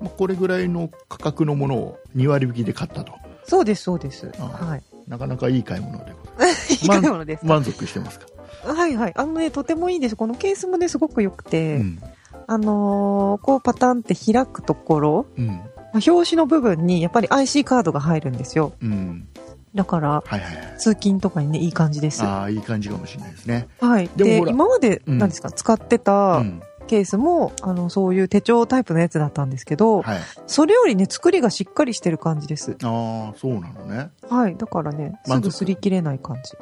[0.00, 3.12] まあ、これぐらいの価格のものを2割引きで買ったと。
[3.44, 4.30] そうです、そうです。
[4.38, 4.82] あはい。
[5.08, 6.72] なかなかいい買い物でございます。
[6.84, 8.26] いい買い物ですか、満足してますか、
[8.64, 9.12] はいはい。
[9.16, 10.16] あのね、とてもいいです。
[10.16, 12.02] このケースもね、すごく良くて、うん。
[12.46, 15.46] あのーこうパタンって開くところ、うん。
[15.46, 15.60] まあ
[16.06, 18.72] 表紙の部分にやっぱり IC カードが入るんですよ。
[18.82, 19.28] うん。
[19.74, 20.78] だから、はいはいはい。
[20.78, 22.22] 通勤とかにね、いい感じです。
[22.22, 23.68] はああ、いい感じかもしれないですね。
[24.02, 24.10] い。
[24.16, 26.62] で今まで、うん何ですか、使ってうたん。
[26.86, 30.18] ケースも、あの、そういう手帳タイプのやつだったんですけど、はい。
[30.46, 32.76] それよりね、作りがしっかりしてる感じです。
[32.82, 34.10] ああ、そうなのね。
[34.28, 34.56] はい。
[34.56, 36.52] だからね、すぐ擦り切れない感じ。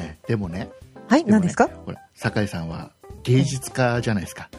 [0.00, 0.70] ねでもね、
[1.08, 1.68] はい、でもね何ですか？
[1.86, 4.50] ほら、酒井さんは芸術家じゃないですか。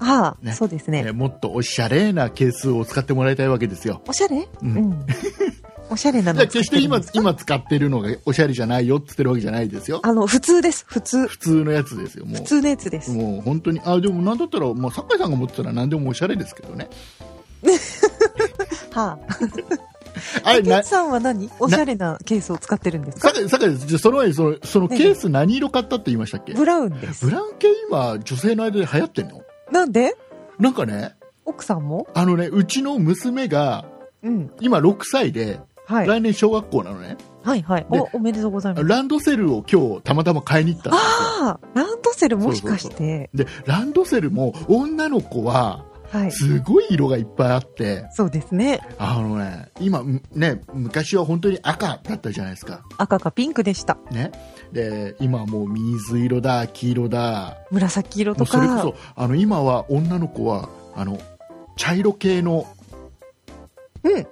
[0.00, 1.02] ああ、ねそうですね。
[1.02, 4.02] ねもっとおしゃれなケースを使ってもらいたいわけですよ。
[4.06, 4.46] おしゃれ？
[4.62, 5.06] うんうん。
[5.90, 10.00] おしゃれなの決して今今使ってるのがおしゃれじゃないよって言ってるわけじゃないですよ。
[10.02, 10.84] あの、普通です。
[10.88, 11.26] 普通。
[11.28, 12.24] 普通のやつですよ。
[12.24, 13.12] も普通のやつです。
[13.12, 16.88] う、もう本当に、あ、でもなんだったら、まあ、酒井さんが持ってたら何でもおしゃれですけどね。
[18.92, 19.18] はあ。
[20.44, 21.50] あれ、なケン、さんは何？
[21.58, 23.28] おしゃれなケースを使ってるんですか？
[23.30, 23.86] 酒井、酒井です。
[23.86, 26.54] じゃあその前にその、そのケース何色買ったって言いましたっけ？
[26.54, 27.30] ブラウンですブ。
[27.32, 29.42] ラウン系今、女性の間で流行ってんの？
[29.72, 30.16] なんで？
[30.58, 32.06] なんかね、奥さんも？
[32.14, 33.86] あのね、うちの娘が、
[34.22, 34.50] うん。
[34.60, 36.06] 今6歳で、はい。
[36.06, 37.16] 来年小学校なのね。
[37.42, 37.86] はいはい。
[37.90, 38.88] でお、おめでとうございます。
[38.88, 41.08] ランドセルを今日たまたま買いに行ったんですよ。
[41.48, 43.30] ああ、ランドセルもしかして。
[43.34, 46.32] で、ランドセルも女の子は、はい。
[46.32, 48.80] すごい色がいっぱいあって、そうですね。
[48.98, 52.82] あのね、今、むね、昔は本当に赤だったじゃないですか。
[52.98, 53.98] 赤かピンクでした。
[54.10, 54.30] ね。
[54.72, 57.58] で、今はもう水色だ、黄色だ。
[57.70, 58.82] 紫色ともうそれこか。
[58.82, 61.18] そ、あの、今は女の子は、あの、
[61.76, 62.66] 茶色系の
[64.04, 64.26] うん。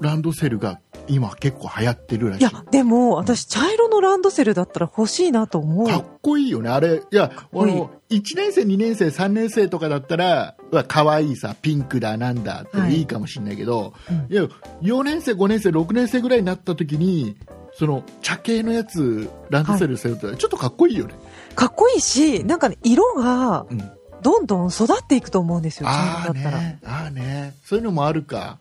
[0.00, 2.40] ランドセルが今結構流行ってるらしい。
[2.42, 5.88] いや、でも、私、茶色のランドセルだったら欲しいなと思う。
[5.88, 6.70] かっこいいよね。
[6.70, 10.56] あれ、いや、の、1年生、2年生、3年生とかだったら、
[10.88, 14.44] 可愛いさ、ピンクだ、なんだってはいいいかもしれないけど、うんいや、
[14.82, 17.36] 4年生、5年生、6年生ぐらいになった時に、
[17.74, 21.14] その、茶系のやつ、ランドセル背負ってたらちょっとかっこいいよね。
[21.54, 23.90] かっこいいし、なんかね、色がうん。
[24.22, 26.58] どんどん育っていくと思うんですよ、茶ああ色だったら。
[26.58, 28.58] ね、ああね、そういうのもあるか。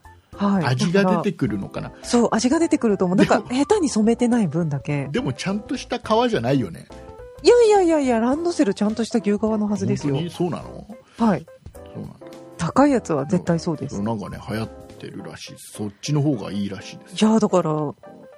[0.47, 0.65] はい。
[0.65, 1.91] 味が出てくるのかな？
[2.03, 3.17] そう、味が出てくると思う。
[3.17, 5.07] なんかで、下手に染めてない分だけ。
[5.11, 6.87] でもちゃんとした革じゃないよね。
[7.43, 10.27] いやいやいやいや、ランドセルちゃんとした牛革のはずですよ本当。
[10.29, 10.87] にそうなの？
[11.17, 11.45] はい。
[11.93, 12.17] そうなんだ。
[12.57, 14.01] 高いやつは絶対そうです。
[14.01, 15.55] なんかね、流行ってるらしい。
[15.57, 17.25] そっちの方がいいらしいです。
[17.25, 17.71] いや、だから、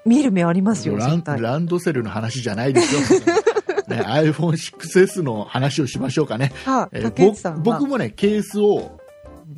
[0.05, 1.23] 見る目ありますよ、ラン。
[1.25, 3.01] ランドセルの話じゃないですよ。
[3.87, 6.53] ね、iPhone6S の話をしましょうかね。
[6.65, 8.97] はえー僕もね、ケースを、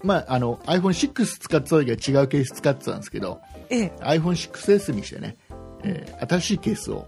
[0.03, 3.93] まあ、あの iPhone6 使ってた時は違うケース使ってたんですけど、ええ。
[4.01, 5.37] iPhone6S にしてね、
[5.83, 7.07] えー新しいケースを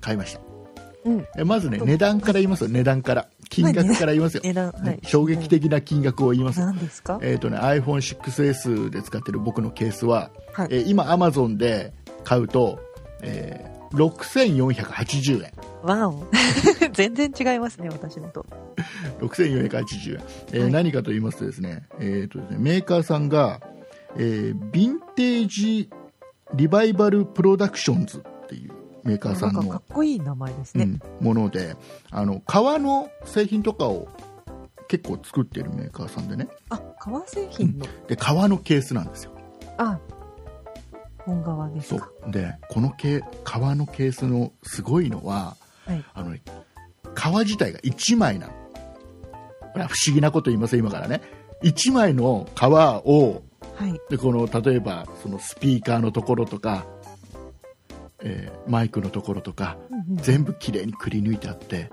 [0.00, 0.40] 買いました。
[1.04, 1.26] うん。
[1.36, 3.26] えまずね、値段から言いますよ、値段から。
[3.48, 4.42] 金額から言いますよ。
[4.44, 5.06] はねい。
[5.06, 6.58] 衝撃的な金額を言います。
[6.60, 7.20] 何ですか？
[7.22, 10.68] えっ、とね、iPhone6S で使ってる僕のケースは、はい。
[10.70, 11.92] えー今 Amazon で
[12.24, 12.80] 買うと、
[13.22, 15.52] えー6480円。
[15.82, 16.26] わお。
[16.92, 18.44] 全然違いますね、私のと。
[19.20, 23.60] 6480円、えーはい何かと言いますとですね,、えーとですねメーカーさんが、
[24.16, 25.90] えーヴィンテージ
[26.54, 28.72] リバイバルプロダクションズっていう
[29.04, 30.84] メーカーさんのかかっこいい名前ですね。
[30.84, 30.86] う
[31.24, 31.76] ん、もので
[32.10, 34.08] あの革の製品とかを
[34.88, 37.86] 結構作っているメーカーさんでねあ、革製品の。
[38.06, 39.32] で革のケースなんですよ
[39.78, 39.98] あ、
[41.26, 42.10] 本革ですそか。
[42.26, 46.04] うでこのケ革のケースのすごいのははい。
[46.14, 46.42] あのね
[47.14, 48.58] 革自体が1枚なのこ
[49.76, 51.20] れは不思議なこと言いますよ今からね
[51.62, 53.42] 1枚の革を
[53.74, 54.00] はい。
[54.08, 56.86] でこの例えばそのスピーカーのところとか、
[58.20, 61.90] えーマイクのところとかうんうん全部きれいにくり抜いてあって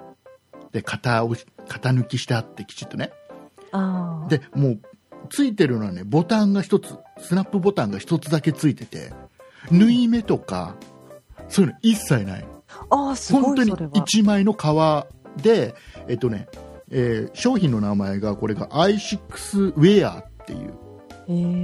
[0.72, 1.36] で型を
[1.68, 3.12] 型抜きしてあってきちっとね
[3.72, 4.30] ああ。
[4.30, 4.80] でもう
[5.30, 9.12] ついてるのはねボタンが一つスナップボタンが一つだけついてて
[9.72, 10.76] 縫い目とか
[11.50, 12.46] そういうの一切ない
[12.90, 13.92] ああ、すごい、本当にそれは。
[13.92, 15.08] 1枚の革
[15.42, 15.76] で
[16.08, 16.48] えっとね、
[16.92, 20.56] えー商品の名前がこれが i6 ウェアってい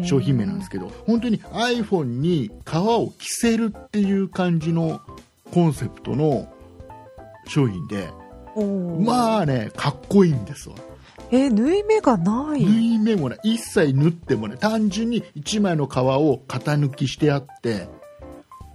[0.02, 5.02] う商品名なんですけど、本当に iPhone に革を着せるっていう感じの
[5.54, 6.48] コンセプトの
[7.48, 8.10] 商品で、
[9.04, 10.76] まあね、かっこいいんですわ。
[11.32, 12.64] えー縫い目がない。
[12.66, 17.88] 縫い目もね、一切縫ってもね、単純に1枚の革を型抜きしてあって、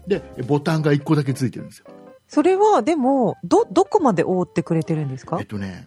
[0.06, 1.86] で、ボタンが1個だけついてるんですよ。
[2.28, 5.38] それは、でも、ど、どこまで覆ってくれてるんですか？
[5.40, 5.84] えっとね、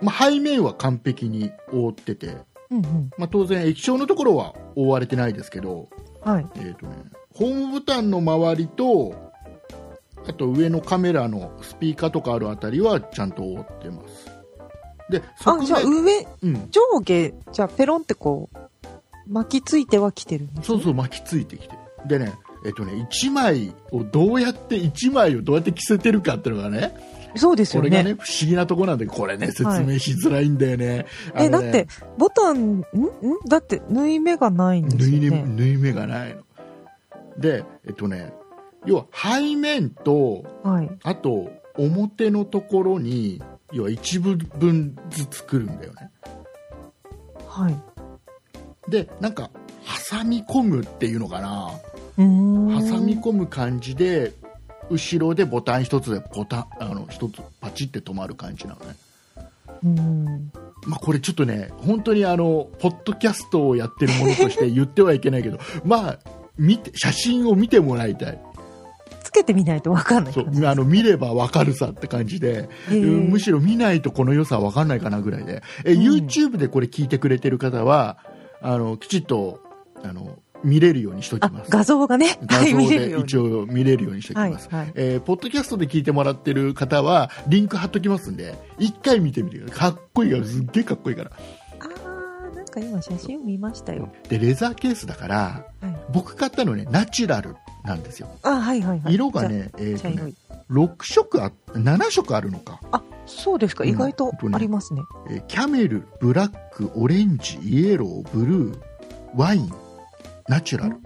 [0.00, 2.36] まあ、背面は完璧に覆ってて、
[2.70, 3.10] うんうん。
[3.18, 5.88] まあ、当然液晶のところは覆われてないですけど、
[6.22, 6.46] はい。
[6.56, 6.96] えーとね、
[7.34, 9.14] ホームボタンの周りと
[10.26, 14.30] あと上のカメラのスピーカーとかあるあたりはちゃんと覆ってます
[15.10, 18.58] であ、側じゃあ面、上、うん、上下、じゃあペロンってこう、
[19.28, 22.32] 巻きついては来てるんです、ね、そうそう巻きついてきてるでね
[22.64, 26.96] えっとね、1枚をどうやって、1枚をどうやって着せてるかっていうのがね、
[27.36, 27.90] そうですよね。
[27.90, 31.06] これがね、不思議なとこなんで、これね、説明しづらいんだよね。
[31.34, 31.88] え、あのねだって、
[32.18, 32.80] ボタン、ん？
[32.80, 32.84] ん？
[33.46, 35.44] だって、縫い目がないんです縫い目、よね。
[35.46, 36.42] 縫い目がないの。
[37.38, 38.32] で、えっとね、
[38.84, 40.90] 要は背面と、はい。
[41.02, 43.42] あと表のところに、
[43.72, 46.10] 要は一部分ずつ作るんだよね。
[47.48, 48.90] はい。
[48.90, 49.50] で、なんか、
[50.10, 51.70] 挟み込むっていうのかな。
[52.16, 52.22] 挟
[53.00, 54.32] み込む感じで、
[54.90, 58.96] 後ろでボタン一つでボタン、あの、一つパチって止まる感じなのね。
[59.84, 60.52] うん。
[60.86, 66.18] まあ、これちょっとね、本当にあの、ポッドキャストをやってるものとして言ってはいけないけど、 まあ、
[66.56, 68.38] 見て、写真を見てもらいたい。
[69.36, 78.18] つけてみないとわかんないあの、見ればわかるさって感じで、むしろ見ないとこの良さわかんないかなぐらいで、え、うん YouTube でこれ聞いてくれてる方は、
[78.62, 79.60] あの、きちっと、
[80.02, 81.70] あの、見れるようにしときあま、す。
[81.70, 82.88] 画像がね、はい、画像。
[82.88, 84.68] で一応見れるようにしておきます。
[84.70, 89.92] はいはいえーポッドキャストで聞いてもらってる方は、リンク貼っときますんで、一回見てみてください。
[89.92, 91.30] かっこいいから、すっげえかっこいいから。
[91.80, 94.10] あー、なんか今写真を見ましたよ。
[94.28, 95.96] で、レザーケースだから、はい。
[96.12, 98.28] 僕買ったのね、ナチュラルなんですよ。
[98.42, 99.14] あ、はいはいはい。
[99.14, 100.34] 色がね、えーとねじゃあ茶色い。
[100.70, 102.80] 6色あ、7色あるのか。
[102.92, 103.84] あ、そうですか。
[103.84, 105.02] うん意外とありますね。
[105.30, 108.78] えーキャメル、ブラック、オレンジ、イエロー、ブルー、
[109.36, 109.72] ワイン、
[110.48, 110.96] ナチュラル。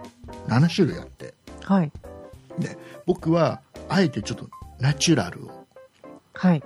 [0.48, 1.34] 7種類あって。
[1.62, 1.92] はい。
[3.06, 5.66] 僕は、あえてちょっとナチュラルを、
[6.34, 6.62] はい。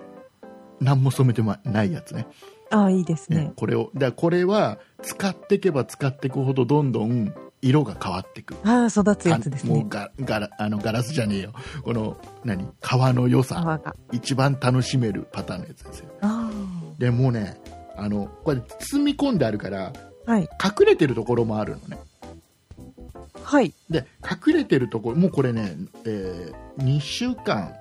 [0.80, 2.26] 何も染めてまないやつね。
[2.70, 3.52] あー、いいですねね。
[3.56, 7.32] これを、だこれは、使っていけば使っていくほど、どんどん
[7.64, 8.54] 色が変わっていく。
[8.62, 9.74] あー、育つやつですね。
[9.74, 11.52] もうガガラあのガラスじゃねえよ。
[11.82, 12.68] この、何？
[12.80, 13.80] 革の良さ。
[14.12, 16.10] 一番楽しめるパターンのやつですよ。
[16.20, 16.50] あ
[16.98, 17.60] でもうね、
[17.96, 20.30] あの、これ包み込んであるから、ー。
[20.30, 20.42] はい。
[20.42, 21.98] 隠れてるところもあるのね。
[23.42, 23.72] はい。
[23.90, 27.72] で、隠れてるところ、もうこれね、えー2週間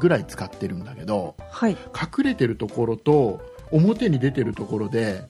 [0.00, 1.72] ぐらい使ってるんだけど、はい。
[1.72, 3.40] 隠れてるところと
[3.70, 5.28] 表に出てるところで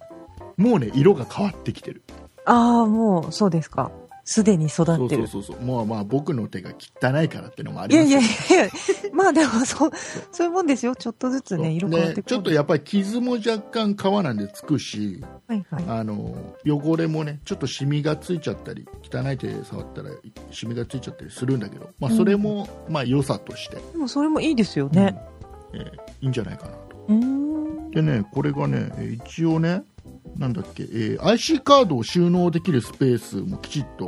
[0.57, 2.03] もうね、色が変わってきてる。
[2.49, 3.91] あー、もう、そうですか。
[4.25, 5.27] すでに育ってる。
[5.27, 5.65] そうそうそう。
[5.65, 8.71] もうまあ僕の手が汚いからっていうのもありいますやいやいや、
[9.11, 9.91] まあでもそう、
[10.31, 10.95] そういうもんですよ。
[10.95, 12.23] ちょっとずつね、色変わってくる。
[12.25, 15.85] でちょっとやっぱり傷も若干革なんでつくし、はいはい。
[15.89, 20.11] あの汚れもねちょっとシミがついちゃったり汚い手で触ったら
[20.51, 25.19] シミがついちゃったりするんだけど、まあ、それも、まあ良さとして、でもそれもいいですよね。
[25.73, 25.85] えー
[26.21, 27.91] いいんじゃないかなとうーん。
[27.93, 29.85] でねこれがねえー一応ね
[30.37, 34.07] なんだっけ、えー IC カードを収納できるスペースもきちっと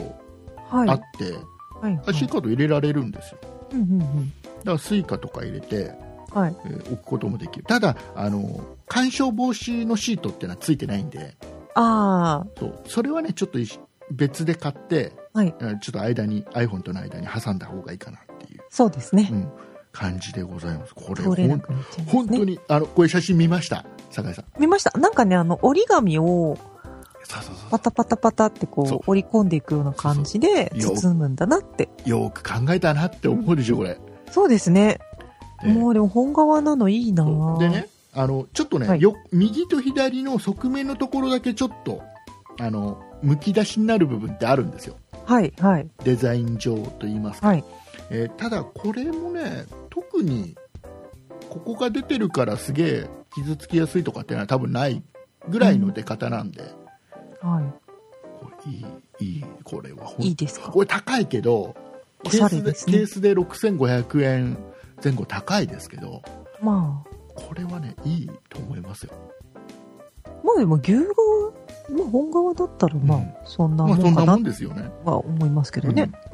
[0.69, 0.89] はい。
[0.89, 1.33] あって、
[1.81, 2.03] はい、はい。
[2.09, 3.39] IC カード入れられるんですよ
[3.73, 4.33] うんうんうん。
[4.59, 5.93] だから Suica とか入れて、
[6.33, 6.57] はい。
[6.65, 11.37] えー置くこともできるただあの干渉防止のシートっていうのはついてないんで
[11.75, 13.79] あそうそれはねちょっと一
[14.11, 19.35] 別で買って、はいえーちょっと間に iPhone との間に挟んだ方がいいかなっていう、あ、そうですねう。
[19.37, 19.49] ん、
[19.93, 20.95] 感じでございます。
[20.95, 21.61] これ通れね。
[22.07, 23.85] 本当にあのこれ写真見ました？
[24.11, 24.45] 酒井さん。
[24.59, 24.91] 見ました。
[24.99, 26.59] なんかね、あの、折り紙を
[27.71, 28.99] パタパタパタってこそう。
[28.99, 31.89] う、折り込んでいくような感じで包むんだなって。
[32.05, 33.99] よく考えたなって思うでしょこれ、
[34.31, 34.99] そうですね。
[35.63, 39.01] でもうでも本側なのいいなでねあのちょっとね、はい。
[39.01, 42.03] よ右と左の側面のところだけちょっと
[42.59, 44.97] あのむき出しになる部分ってあるんですよ。
[45.27, 47.65] はい、はい、デザイン上と言いますか、はい。
[48.11, 50.57] えーただこれもね特に
[51.49, 55.03] ここが出てるからすげえ傷つきやすいとかっていうのは多分ない
[55.49, 56.63] ぐらいの出方なんで、
[57.41, 57.73] は
[58.41, 60.29] これいいいいこれはい。
[60.29, 60.71] いいですか？
[60.71, 61.75] これ高いけど
[62.25, 62.93] おしゃケースでれですね。
[62.93, 64.59] ケースで6500円
[65.03, 66.23] 前後高いですけど
[66.61, 67.03] ま
[67.35, 69.13] これはねいいと思いますよ。
[70.25, 71.05] あ、まあでも牛側、
[71.91, 73.35] まあ本側だったらまあ、うん。
[73.45, 76.03] そんなまあそんなもんかなもんですよね、は思いますけどね。
[76.03, 76.30] うん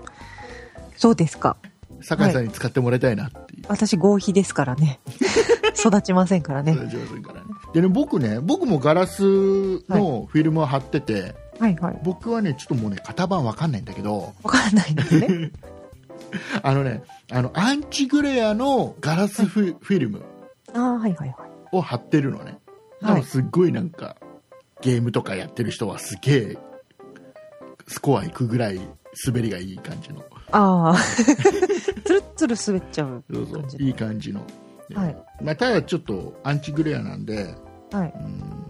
[0.96, 1.56] そうですか。
[2.00, 5.00] 酒井さんに使ってもらいたいなっていう、私合皮です からね。
[5.78, 6.72] 育ちませんからね。
[6.74, 9.22] 上手からねでね僕ね僕もガラス
[9.88, 12.00] のフィルムを貼ってて、はいはい。
[12.02, 15.52] 僕はねちょっともうね型番わかんないんだけどわかんないですね。
[16.62, 20.22] あのねあのアンチグレアのガラスフ,、フィルム
[20.74, 21.50] ああ、はいはいはい。
[21.72, 24.16] を貼ってるのね、はいでもすっごいなんか
[24.80, 26.58] ゲームとかやってる人はすげえ
[27.86, 28.80] スコアいくぐらい
[29.24, 30.96] 滑りがいい感じのああ。
[32.04, 33.82] つるっつる滑っちゃうそうそう。
[33.82, 34.42] いい感じの、
[34.94, 37.54] はいまあ、ただちょっとアンチグレアなんで
[37.92, 38.12] はい。
[38.14, 38.66] うん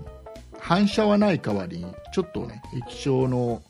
[0.66, 3.62] 反射はない代わりにちょっとね液晶の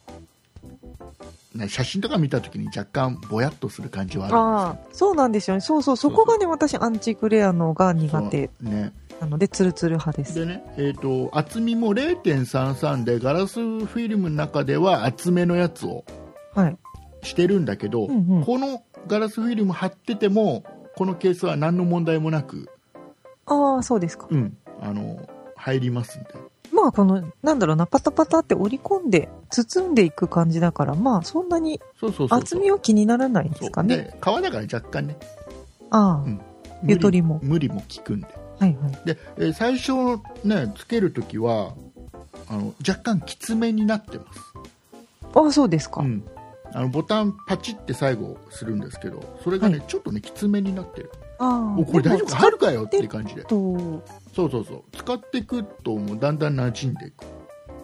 [1.54, 5.60] ね写真とか見た時に若干ぼやっとする感じはあるんああ、そうなんですよね。
[5.60, 10.34] そうそう、そこがね、私、アンチグレアのが苦手ねなので、ツルツル派です。
[10.38, 16.25] でね、えー、と厚みも0.33でガラスフィルムの中では厚めのやつをはい。
[17.22, 18.44] してるんだけど、うんうん。
[18.44, 20.64] このガラスフィルム貼ってても
[20.96, 22.68] このケースは何の問題もなく、
[23.46, 24.26] ああ、そうですか。
[24.30, 26.30] うん、あの入りますんで
[26.72, 31.80] まあ、この、なんだろうな、パタパタって折り込んで、包んでいく感じだから、まあ、そんなに
[32.28, 33.96] 厚みは気にならないんですかね。
[33.96, 35.16] で皮だから若干ね。
[35.90, 36.40] ああ、うん。
[36.84, 37.40] ゆとりも。
[37.42, 38.26] 無理も効くんで。
[38.58, 39.06] はいはい。
[39.06, 39.92] で、えー最初
[40.44, 41.74] ねつけるときは
[42.48, 44.40] あの若干きつめになってます。
[45.34, 46.00] ああ、そうですか。
[46.02, 46.24] うん、
[46.76, 51.10] あのボタンパチって最後するんですけどそれがね、はちょっとねきつめになってる。
[51.38, 52.36] あこれ大丈夫か？
[52.36, 53.42] 入るかよっていう感じで。
[53.44, 54.02] と、
[54.34, 54.82] そうそうそう。
[54.94, 57.24] 使っていくともうだんだん馴染んでいく、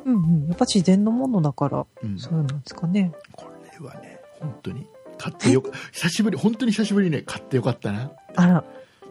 [0.05, 0.49] うんうん。
[0.49, 3.13] やっぱ自然のものだから、うん、そうなんですかね。
[3.35, 3.47] こ
[3.81, 4.87] れはね本当に
[5.17, 8.13] 買ってよか久しぶり本当に久しぶりにね買ってよかったな。
[8.37, 8.63] あら、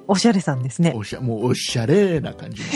[0.08, 0.94] おしゃれさんですね。
[0.96, 2.68] おしゃもうおしゃれな感じの。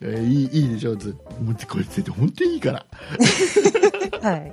[0.02, 0.96] えーいいいいでしょ？
[0.96, 1.10] ず
[1.42, 2.86] もうこれ本当にいいから。
[4.26, 4.52] はい。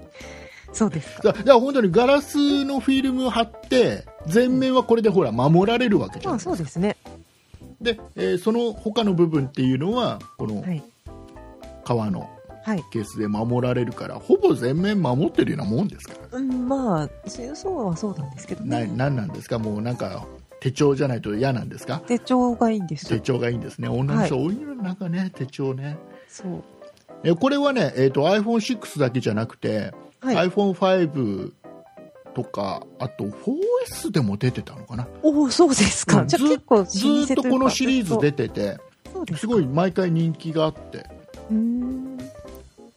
[0.73, 1.31] そうですか。
[1.31, 6.97] だだから本当にガラスのフィルムを貼って全面はこれでほら守られるわけじゃまあ、ないですかそうですね。
[7.81, 10.83] で、えーその他の部分っていうのはこのはい。
[11.83, 12.29] 革の
[12.63, 12.83] はい。
[12.91, 17.41] ケースで守られるからほぼ全面守ってるようなもんですから、うん、まあ、そ
[17.71, 18.87] うはそうなんですけどなね。
[18.93, 19.57] なんなんですか？
[19.57, 20.25] もうなんか
[20.59, 22.01] 手帳じゃないと嫌なんですか？
[22.07, 25.97] 手帳がいいんです手帳がいいんですね女の人多いのなんかね手帳ね
[26.27, 26.63] そう。
[27.23, 30.49] えこれはね、えー、と iPhone6 だけじゃなくて、はい。
[30.49, 31.51] iPhone5
[32.35, 35.07] とかあと 4S でも出てたのかな？
[35.23, 36.21] おお、そうですか。
[36.21, 36.27] うん。
[36.27, 38.77] じゃあ結構ずっとこのシリーズ出てて。
[39.35, 41.05] すごい毎回人気があって。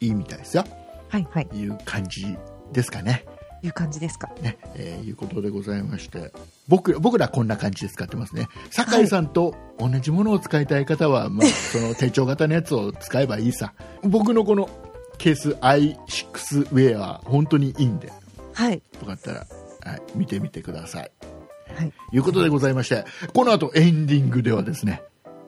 [0.01, 0.65] いいみたいですよ。
[1.09, 1.49] はいはい。
[1.55, 2.37] いう感じ
[2.73, 3.25] ですかね。
[3.63, 4.31] いう感じですか。
[4.41, 6.33] ね、えーいうことでございまして。
[6.69, 8.49] 僕僕らこんな感じで使ってますね。
[8.71, 13.73] 酒井さんと同じものを使いたい方は、まあ、その手帳型のやつを使えばいいさ。
[14.03, 14.69] 僕のこの
[15.21, 18.15] ケース i6 ウェアは本当にいいんでよ
[18.55, 18.81] はい。
[19.07, 19.47] かったら、
[19.85, 21.11] はい、見てみてください
[21.75, 21.93] はい。
[22.11, 23.05] ということでございまして
[23.35, 25.03] この後エンディングではですね、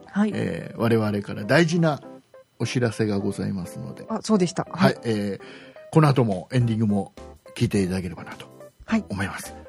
[0.05, 0.31] はい。
[0.33, 2.01] えー我々から大事な
[2.59, 4.65] お知らせがございますので、あ、そうでした。
[4.71, 4.97] はい。
[5.03, 5.41] えー
[5.91, 7.13] この後もエンディングも
[7.55, 8.47] 聞いていただければなと
[8.85, 9.05] はい。
[9.09, 9.62] 思いますはい。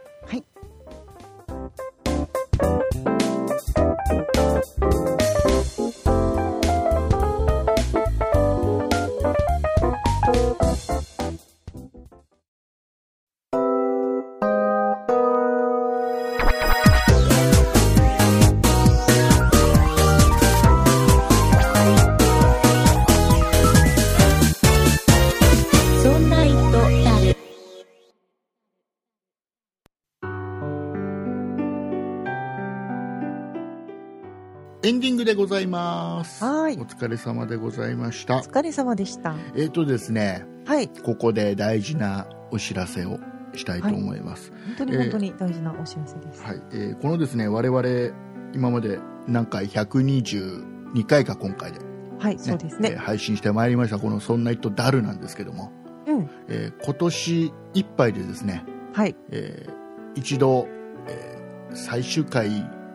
[34.85, 36.45] エンディングでございます。
[36.45, 38.41] はいお疲れ様でございましたお。
[38.43, 39.35] 疲れ様でした。
[39.57, 40.89] えっ、とですね、はい。
[40.89, 43.19] ここで大事なお知らせを
[43.55, 44.53] したいと思います。
[44.77, 46.43] 本当に本当に大事なお知らせです。
[46.43, 48.15] はい、えーこのですね、我々
[48.53, 51.81] 今まで何回122回か今回で、
[52.19, 52.97] はい、そうですえーね。
[52.97, 55.73] 配信してまいりましたこのそんな糸ダルなんですけども、
[56.07, 56.31] うん。
[56.49, 59.17] えー今年いっぱいでですね、はい。
[59.31, 59.73] えー
[60.15, 60.69] 一度、
[61.09, 62.51] えー最終回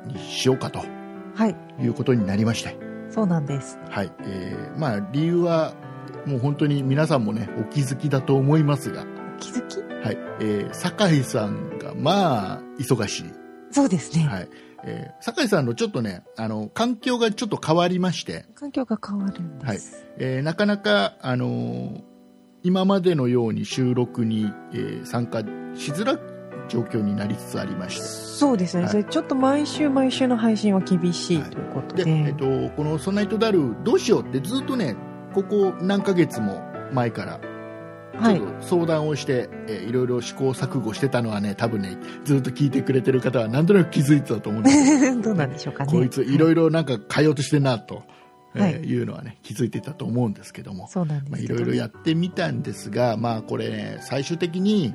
[0.06, 0.99] にしようかとは
[1.48, 1.56] い。
[1.80, 2.78] いうことになりまして、
[3.10, 3.80] そうなんです。
[3.90, 4.12] はい。
[4.22, 5.74] えーまあ、理由は
[6.26, 9.04] もう本当に皆さんもねお気づきだと思いますが、
[9.38, 9.80] お気づき？
[10.06, 10.18] はい。
[10.42, 13.24] えー酒井さんがまあ忙しい、
[13.72, 14.26] そうですね。
[14.26, 14.50] はい。
[14.84, 20.06] えー酒井さんのちょっとねあの環境がちょっと変わりまして、環境が変わるんです。
[20.18, 22.04] えーなかなか、あのー
[22.62, 25.40] 今までのように収録に、えー参加
[25.76, 26.18] しづらい
[26.70, 32.12] 状況になりつつありましてそうですね、はいそれちょっと毎週毎週の配信は厳しいはいということで、で。
[32.12, 32.46] えっと
[32.76, 34.96] この「ソナイトダル」どうしようってずっとね
[35.34, 36.62] ここ何ヶ月も
[36.94, 37.40] 前から
[38.20, 38.54] はいちょっ。
[38.54, 45.92] と相談をして、えーいろいろ試行錯誤してたのはね多分ねずっと聞いてくれてる方はなんとなく気づいてたと思うんですけど どうなんでしょうかね。
[45.92, 48.04] こいついろいろなんか変えようとしてんなと、
[48.56, 51.40] えーはいいうのはね気づいてたと思うんですけどもそうなんでまあ。
[51.40, 54.94] いろいろやってみたんですが、まあ、これ、ね、最終的に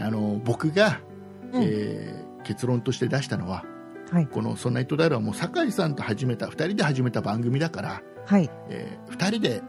[0.00, 1.09] あの僕が、うん
[1.54, 3.64] えー結論として出したのは
[4.10, 4.26] はい。
[4.26, 8.50] この「ソンナイトダイル」はもう酒井さんと始めた2人で始めた番組だから、はい。
[8.68, 9.62] え2人で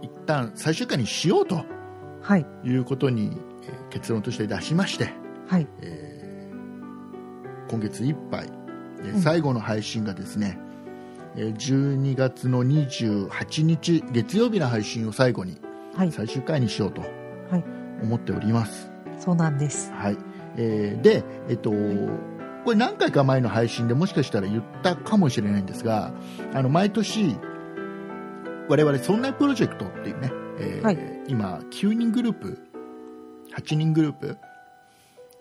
[0.00, 1.64] 一旦最終回にしようと
[2.22, 2.46] はい。
[2.64, 5.10] いうことに、えー結論として出しまして、
[5.48, 5.66] はい。
[5.82, 8.46] えー今月いっぱい、
[9.00, 10.58] えーうん最後の配信がですね、
[11.36, 15.58] えー12月の28日月曜日の配信を最後に
[15.96, 16.12] はい。
[16.12, 17.06] 最終回にしようとは
[17.58, 17.64] い
[18.02, 18.90] 思っております。
[19.18, 19.92] そうなんです。
[19.92, 20.16] はい。
[20.56, 21.70] えーで、えっと、
[22.64, 26.12] これ何回か前の配信でもしかしたら言ったかもしれないんですが、
[26.54, 27.36] あの、毎年、
[28.68, 30.98] 我々、そんなプロジェクトっていうね、えーはい。
[31.28, 32.58] 今、9人グループ、
[33.56, 34.38] 8人グループ。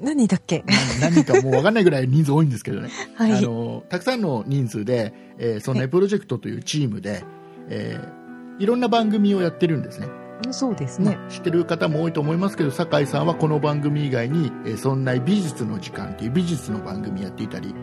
[0.02, 0.64] 何だっけ？
[0.66, 0.74] な
[1.10, 3.32] 何人かもう分かんないぐらい人数多いんですけどね、 はい。
[3.34, 7.24] あのたくさんの人数で、えー、そんなプロジェクトというチームで、
[7.70, 8.24] えー
[8.60, 10.08] いろんな番組をやってるんですね
[10.52, 11.18] そうですね。
[11.30, 17.74] 知ってる方も多いと思いますけど酒井さんはこの番組以外に「えーそんな美術の時間」っていう美術の番組やっていたり、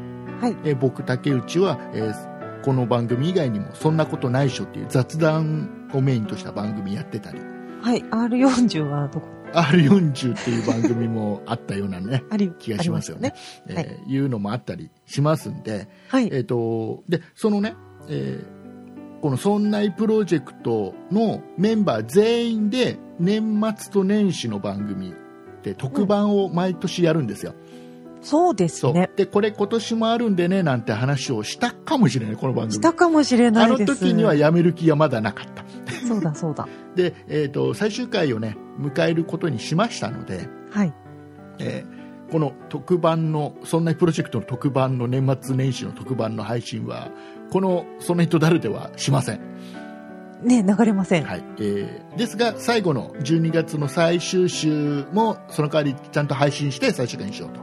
[0.40, 2.30] はいえー僕竹内は、えー
[2.62, 7.40] この番組以外にも「そんなことないっしょ」っていう雑談をメインとした番組やってたり
[7.82, 8.02] はい。
[8.04, 13.34] R40 はどこ？R40 っていう番組もあったようなね あり、気がしますよね。
[13.66, 16.28] ありまえーいうのもあったりしますんで、はい。
[16.32, 17.74] えっ、と、で、そのね、
[18.08, 18.59] えー
[19.20, 25.14] このそんないプロジェクトのメンバー全員で年末と年始の番組
[25.62, 27.54] で特番を毎年やるんですよ。
[28.22, 28.86] そうです。
[28.92, 29.10] ね。
[29.16, 32.74] で、これ今年もあるんでね、なんて話をしたかもしれない、この番組。
[32.74, 33.98] したかもしれなあのいです。
[33.98, 35.64] 時にはやめる気がまだなかった。
[36.06, 36.68] そうだそうだ。
[36.96, 40.92] で、えっ、と、最終回をね、迎えることにしましたので、はい。
[41.58, 42.00] えー
[42.30, 47.10] この特番の、そんなプロジェクトの特番の年末年始の特番の配信は、
[47.50, 49.40] このその人誰ではしません。
[50.42, 51.24] ね、流れません。
[51.24, 51.44] はい。
[51.58, 57.60] えーですが、最後の12月の最終週も、その代わりちゃんと配信して最終回にしようと、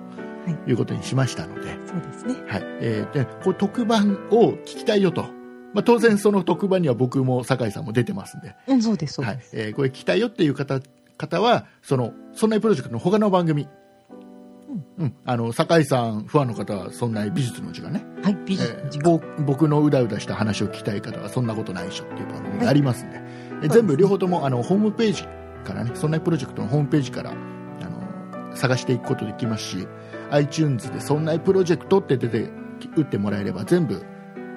[0.68, 2.36] いい、うことにしましたので、そうですね。
[2.48, 2.64] はい。
[2.82, 5.24] えーで、こう特番を聞きたいよと。
[5.74, 9.58] まあ、当然その特番には僕も酒井さんも出てますんで、うん、そうです、そうはいです。。
[9.58, 10.80] えーこれ聞きたいよっていう方、
[11.18, 13.68] 方は、その、そんなプロジェクトの他の番組、
[14.98, 18.06] うん、あの、酒井さん、ファンの方は、そんな美術の時間ね。
[18.24, 23.22] はい、美術えー僕のうだうだした話を聞きたい方は、そんなことないでしょっていう番組がありますんで、
[23.64, 25.24] えす全部両方とも、あの、ホームページ
[25.64, 29.88] からね、そんなプロジェクトのホームページから、あの、探していくことできますし、
[30.32, 32.50] iTunes でそんなプロジェクトって出て、
[32.96, 34.04] 打ってもらえれば全部、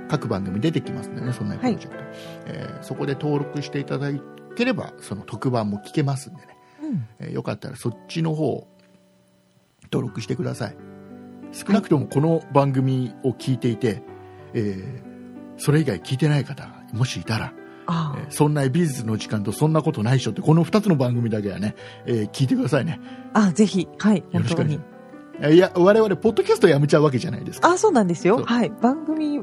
[0.08, 2.02] 各番組出てきますんでね、そんなプロジェクト。
[2.46, 4.08] えーそこで登録していただ
[4.56, 6.56] ければ、その特番も聞けますんでね。
[6.82, 7.06] うん。
[7.20, 8.66] えーよかったらそっちの方
[9.92, 10.76] 登録してください
[11.52, 14.02] 少なくともこの番組を聞いていて、
[14.54, 15.10] えー
[15.62, 17.52] それ以外聞いてない方がもしいたら、
[17.86, 21.74] あえーそんな美術の時間とそんなことないっしょってこの2つの番組だけはね、
[22.06, 22.98] えー聞いてくださいね
[23.34, 24.84] あ、あ、ぜひ、はい、よろしくお願いしま。
[24.84, 24.88] す
[25.42, 28.44] えーいや我々ポッドキャストやめちゃうわけじゃないですかあ、そうなんですよ。
[28.44, 28.70] はい。
[28.70, 29.40] 番組、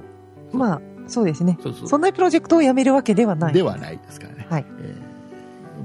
[0.53, 1.59] まあ、そうですね。
[1.61, 3.53] そうそうそんなプロジェクトをやめるわけではない。
[3.53, 5.07] ではないですからね、はいえー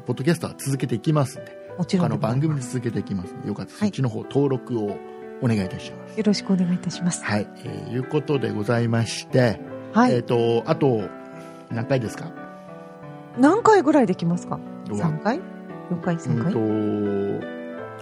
[0.06, 2.18] ポッドキャストは続けていきますんでもちろん他の。
[2.18, 4.96] 番組で続けていきますよかったらそっちの方登録を
[5.42, 7.24] お願いいたします、よろしくお願いいたします。
[7.24, 9.60] はい、えーいうことでございまして、え
[9.90, 10.22] っ、はい。
[10.22, 11.08] と、あと、
[11.70, 12.30] 何回ですか？
[13.38, 14.60] 何回ぐらいできますか？
[14.90, 14.96] う？
[14.98, 15.40] わ ?3 回
[15.90, 16.52] ?4 回 ?3 回？
[16.52, 17.46] うんと、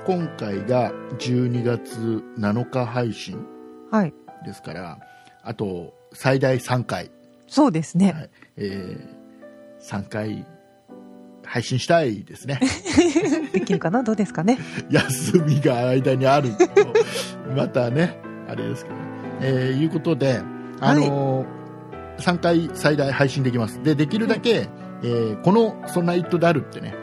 [0.05, 3.45] 今回が12月7日配信
[3.91, 4.14] はい。
[4.45, 4.99] ですから、
[5.43, 7.11] あと、最大3回、
[7.47, 8.12] そうですね。
[8.12, 10.45] はいえー、3回
[11.53, 12.61] 配信したいですね。
[13.53, 14.03] できるかな？
[14.05, 14.59] どうですかね？
[14.91, 16.67] 休みが間にあると、
[17.57, 19.01] またね、あれですけどね。
[19.43, 20.41] えーいうことで、
[20.81, 21.61] あのー
[22.19, 23.83] 3回最大配信できます。
[23.83, 24.69] で、できるだけ、
[25.03, 26.95] えーこの「そんなイットである」ってね、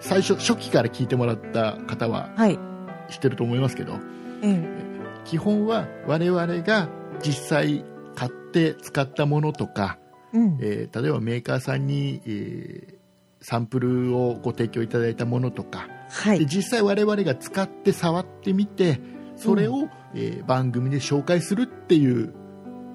[0.00, 2.58] 最初、初期から聞いてもらった方ははい。
[3.10, 3.94] 知ってると思いますけど、
[4.42, 4.62] ええ。
[5.24, 6.88] 基本は我々が
[7.22, 7.84] 実際
[8.14, 9.98] 買って使ったものとか、
[10.32, 10.58] うん。
[10.62, 13.01] えー例えばメーカーさんに、えー
[13.42, 15.92] サンプルをご提供いただいたものとか、で
[16.30, 16.46] はい。
[16.46, 19.00] 実際我々が使って触ってみて
[19.36, 22.32] それを、えー番組で紹介するっていう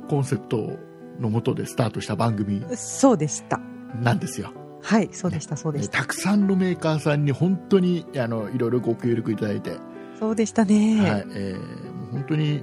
[0.08, 0.78] コンセプト
[1.20, 3.60] のもとでスタートした番組そうでした。
[4.02, 4.54] なんですよ。
[4.82, 5.10] はい。
[5.12, 6.00] そうでした、そうでした。
[6.00, 9.78] たくさんのメーカーさんに本当にあのいろいろご協力いただいて、
[10.20, 11.02] そうでしたね。
[11.02, 12.62] はいえー本当に、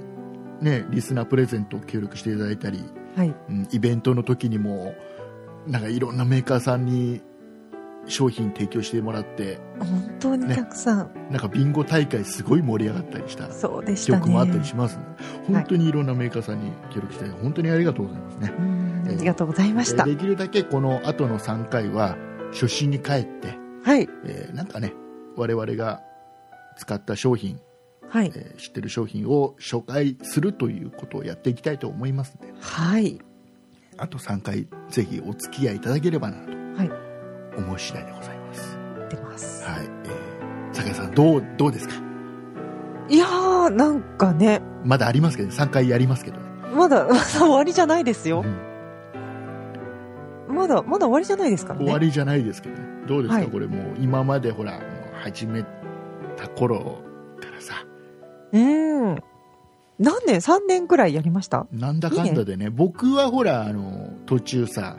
[0.59, 2.83] ね、リスナープレゼントを協力していただいたり、
[3.15, 3.35] はい。
[3.49, 4.95] うんイベントの時にも
[5.67, 7.21] なんかいろんなメーカーさんに
[8.07, 11.11] 商品提供してもらって本当にたくさん。
[11.31, 14.19] なんかビンゴ大会すごい盛り上がったりしたそうでしたね。
[14.19, 18.53] 記憶もあったりしますので、本当にいろんなメーカーさんに協力して本当にありがとうございますね。
[18.57, 20.15] うんありがとうございましたえー。
[20.15, 22.17] できるだけこの後の3回は
[22.51, 24.07] 初心に帰って、はい。
[24.25, 24.93] えーなんかね
[25.35, 26.01] 我々が
[26.77, 27.59] 使った商品、
[28.09, 28.31] はい。
[28.35, 33.19] えー知ってる商品を紹介するということをやっていきたいと思いますのではい。
[33.97, 37.04] あと3回ぜひお付き合いいただければなとはい。
[37.57, 38.77] 思う次第でございます。
[39.09, 39.63] 出ます。
[39.65, 41.95] はい、えー、酒井さんどうどうですか？
[43.09, 46.43] いやー、なんかね、まだありますけど、3回やりますけどね。
[46.75, 50.51] まだ、 まだ終わりじゃないですよう。
[50.51, 51.85] んまだ、まだ終わりじゃないですからね。
[51.85, 52.81] 終わりじゃないですけどね。
[53.07, 54.81] どうですか、はいこれもう今までほら、もう
[55.21, 55.63] 始め
[56.35, 56.79] た頃
[57.39, 57.75] からさ、
[58.51, 59.23] うーん。
[59.99, 61.67] 何年 ?3 年くらいやりました？
[61.71, 64.97] なんだかんだでね、僕はほら、あの、途中さ、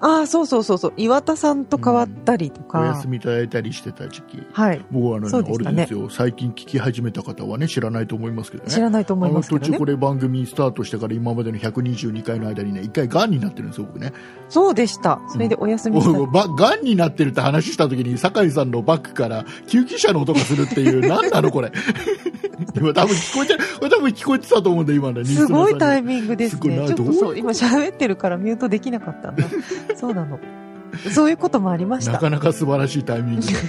[0.00, 0.92] ああ、そうそうそうそう。
[0.96, 2.84] 岩田さんと変わったりとおか。
[2.86, 4.42] 休みいただいたりしてた時期。
[4.52, 4.84] はい。
[4.90, 8.70] 僕はあの、ねあれですよ、最近聞き始めた方はね、知らないと思いますけどね。
[8.70, 9.84] 知らないと思いますけどねあの途中こ。
[9.86, 14.12] れ番組スタートしてから今までの122回の間にね、一回癌になってるんですよ、僕ね。
[14.48, 15.20] そうでした。
[15.28, 16.10] それでお休みした。
[16.18, 21.72] おば癌になってるって話した時に、酒井さんのバックから救急車の音がするっていう、何なのこれ。
[22.78, 25.24] 今多分聞こえて、これ多分聞こえてたと思うんだ、今の。
[25.24, 26.08] すごいタイム。
[26.08, 26.86] ミングですね。
[26.88, 29.44] ちょっと今喋ってるからミュートできなかったんだ。
[29.96, 30.38] そうなの。
[31.12, 32.12] そういうこともありました。
[32.12, 33.52] なかなか素晴らしいタイミングで。
[33.52, 33.60] 本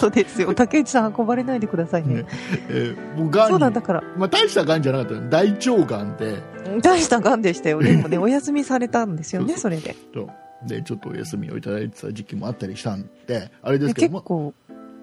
[0.00, 0.54] 当ですよ。
[0.54, 2.22] 竹内さん運ばれないでくださいね。
[2.22, 2.26] ね
[2.68, 6.42] えー、もう癌にそうなんだから、まあ大した癌じゃなかったの大腸癌で、
[6.80, 7.80] 大した癌でしたよ。
[7.80, 9.94] でもね、 お休みされたんですよね、そそれで。
[10.12, 10.30] と
[10.66, 14.54] で、ちょっとお休みをいただいてた時期もあったりしたんで、あれでですけども、結構、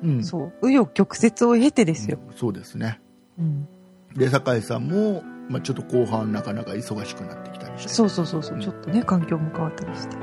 [0.03, 2.19] うん、そう、紆余曲折を経てですよ。
[2.25, 2.99] うんそうですね。
[3.39, 3.67] うん。
[4.15, 10.15] で、酒井さんも、まあちょっと後半なかなか忙しくなってきたりして、そうそうそうそうう、んちょっとね、環境も変わったりして。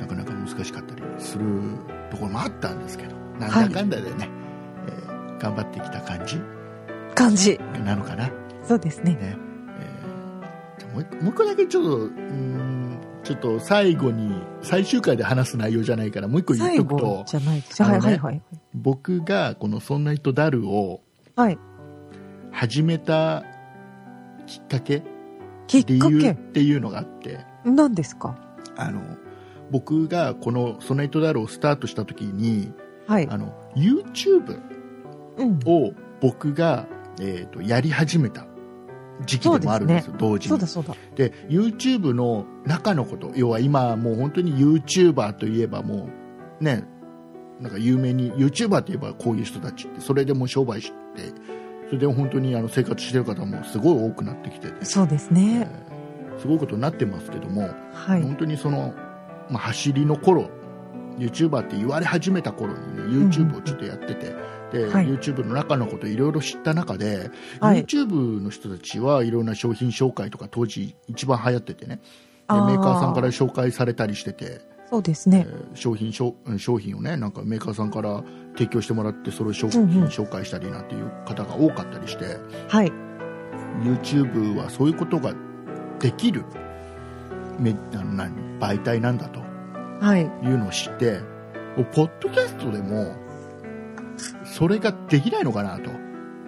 [0.00, 1.44] なかなか難しかったりする
[2.10, 4.28] ところもあったんですけど、なんだかんだでね、
[4.88, 6.40] えー頑張ってきた感じ
[7.14, 7.58] 感じ。
[7.84, 8.30] なのかな。
[8.62, 9.12] そうですね。
[9.12, 9.18] ね
[9.78, 17.82] えーもう一個もう一個だけちょっと、うーん、ちょっと最後に、最終回で話す内容じゃないから、もう一個言っ最とくと後、じゃないです。
[17.82, 18.42] はいはいはい。
[18.74, 21.00] 僕がこのそんな人ダルを
[21.36, 21.58] はい。
[22.54, 23.44] 始めた
[24.46, 25.02] きっかけ、
[25.66, 28.36] きっか理由っけ、ていうのがあって、何ですか？
[28.76, 29.02] あの、
[29.70, 32.72] 僕がこのそんな人ダルをスタートした時に、
[33.06, 33.28] はい。
[33.28, 34.60] あの、YouTube
[35.36, 35.58] うん。
[35.66, 36.86] を僕が、
[37.20, 38.46] えー、とやり始めた
[39.26, 40.94] 時期でもあるんですよ同時にそうだそうだ。
[41.16, 46.08] で YouTube の中のこと要は今もう本当に YouTuber といえばも
[46.60, 46.84] うね
[47.60, 50.94] なんか有名に YouTuber といえばこういう人たちってそれでもう商売して
[51.26, 51.34] そ
[51.94, 55.68] れで本当にあの生活してる方もすごい多くなってきてて、そうですえね。
[56.36, 58.22] ーすごいことになってますけども、はい。
[58.22, 58.92] 本当にその、
[59.48, 60.50] まあ、走りの頃
[61.18, 64.34] YouTuber って言われ始めた頃にねん YouTube をちょっとやってて、
[64.72, 67.30] で、はい YouTube の中のこといろいろ知った中で、
[67.60, 72.00] はい YouTube の人たちはいろんな商品紹介とか当時一番流行っててね
[72.48, 75.50] でメーカーさんから紹介されたりしてて、そうですねえ。
[75.74, 78.24] ー商品商商品をねなんかメーカーさんから
[78.56, 82.38] 提供してもらってそれを商品紹介したりなんていう方が多かったりして、
[82.68, 82.92] はい。
[83.82, 85.34] YouTube はそういうことが
[85.98, 86.44] できる
[87.58, 89.40] めあの何媒体なんだと
[90.00, 90.22] はい。
[90.22, 91.20] いうのを知って
[91.92, 93.16] ポッドキャストでも
[94.44, 95.90] それができないのかなと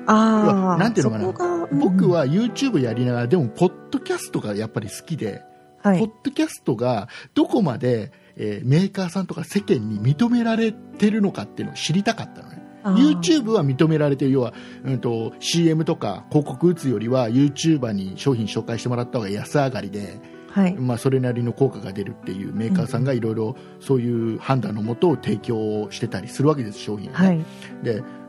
[0.06, 0.78] ああ。
[0.78, 5.42] なんていうのかなうん僕、は YouTube やりながらでもポッドキャストがやっぱり好きで、
[5.82, 5.98] はい。
[5.98, 12.62] ポッドキャストがどこまで、えーメーカーさんとか世間に認められてるのかっていうのを知りたかったのね。
[12.84, 14.30] YouTube は認められてる。
[14.30, 20.20] 要は、うん、と CM とか広告打つよりは YouTuber に商品紹介してもらった方が安上がりで、
[20.50, 20.74] はい。
[20.74, 27.38] まあ、それなりの効果が出るっていうメーカーさんがいろいろそういう判断のもとを提供してたりするわけです商品はい。
[27.82, 28.26] で、えー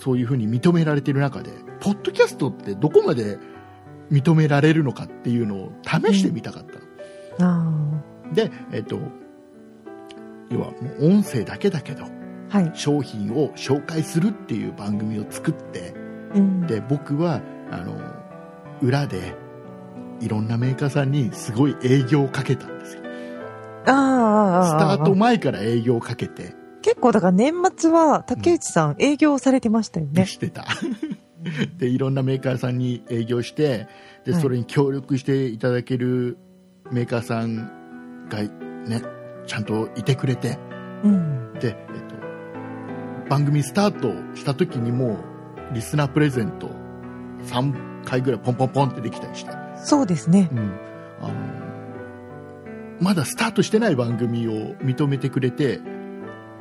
[0.00, 1.50] そういうふうに認められている中で
[1.80, 3.38] ポッドキャストってどこまで
[4.10, 6.64] 認められるのかっていうのを試してみたかっ
[7.38, 8.02] たの、あ
[8.32, 8.98] で、えっと
[10.50, 12.58] 要はもう音声だけだけどあ。
[12.58, 12.72] はい。
[12.74, 15.94] 商品を紹介するっていう番組を作って
[16.34, 16.66] うん。
[16.66, 17.96] で僕はあの
[18.82, 19.34] 裏で
[20.20, 23.02] いろんなメーカーさんにすごい営業をかけたんですよ
[23.86, 24.64] ああああ。
[24.66, 30.26] スタート前から営業をかけて結構だから年末は竹内さん営業されてましたよね。
[30.26, 30.66] してた
[31.78, 33.86] でいろんなメーカーさんに営業して
[34.24, 36.36] ではいそれに協力していただける
[36.90, 37.70] メーカーさん
[38.30, 39.02] がね
[39.46, 40.58] ちゃんといてくれて
[41.04, 41.52] うん。
[41.54, 42.02] で、えっ
[43.24, 45.18] と、番組スタートした時にも
[45.70, 46.68] うリスナープレゼント
[47.44, 50.48] 3回ぐらいポンポンポンってできたりして、そうですね。
[50.52, 50.78] うん、
[51.20, 51.34] あの
[53.00, 55.80] まだスタートしてない番組を認めてくれて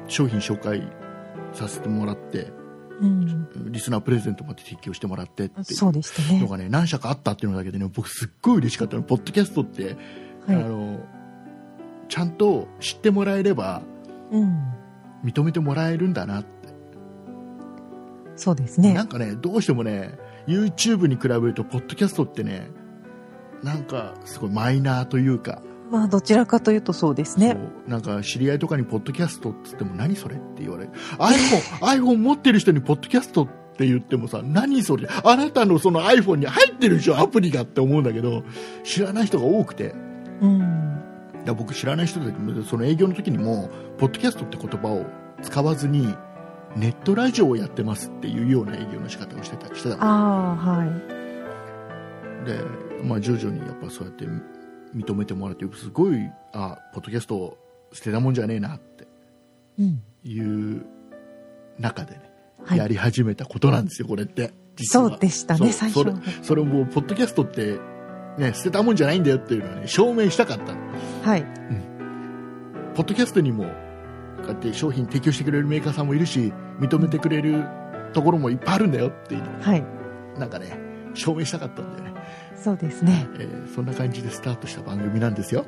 [0.07, 0.89] 商品紹介
[1.53, 2.53] させてもらって
[3.01, 3.49] うん。
[3.71, 9.97] リスナープレゼントまで提供してもらってっていそうのがね何社かあったっていうのだけでね僕すっごい嬉しかったのポッドキャストって、
[10.47, 10.63] あはい。
[10.63, 10.99] の
[12.09, 13.81] ちゃんと知ってもらえれば
[14.31, 14.73] うん。
[15.23, 16.59] 認めてもらえるんだなって
[18.35, 19.03] そうですねな。
[19.03, 22.71] んかね、どうしてもね、YouTube に比べると、ポッドキャストってね、
[23.61, 27.57] なんかすごいマイナーというか、まあどちらかというとそうですね。
[27.87, 30.91] なんか知り合いとかにポッドキャストって言っても何それって言われる。
[31.17, 38.43] iPhone、 iPhone 持ってる人にポッドキャストって言ってもさ、何それあなたのその iPhone に入ってるでしょアプリがって思うんだけど、
[38.83, 39.93] 知らない人が多くて、
[40.41, 40.88] うん。
[41.49, 45.07] いや僕知らない人だけど、その営業の時にも、ポッドキャストって言葉を
[45.41, 46.15] 使わずに、
[46.75, 52.45] ネットラジオをやってますっていうような営業の仕方をしてたしてたのああ、はい。
[52.45, 52.59] で、
[53.03, 54.25] まあ、徐々にやっぱそうやって
[54.95, 56.19] 認めてもらってすごい
[56.53, 57.57] あポッドキャスト
[57.93, 59.07] 捨てたもんじゃねえなって
[59.79, 60.03] うん。
[60.23, 60.85] いう
[61.79, 62.31] 中でね、
[62.63, 66.43] はいやり始めたことなんですよこれって実はそうでしたね、最そうそれ初。
[66.45, 67.79] それもポッドキャストって、
[68.39, 70.79] ね、捨てたもんじゃないんだよっていうのを、ね、証明したかったの
[71.23, 71.45] はい。
[72.95, 73.69] ポッドキャストにもこ
[74.45, 77.63] うやって商品提供してくれるメーカーさんもいるし認めてくれる
[78.13, 79.85] ところもいっぱいあるんだよっていうのをはい。
[80.37, 80.77] なんかね
[81.13, 82.21] 証明したかったんだよね、
[82.55, 83.27] そうですね。
[83.39, 85.65] えーそんな感じでスタートした番組なんですよ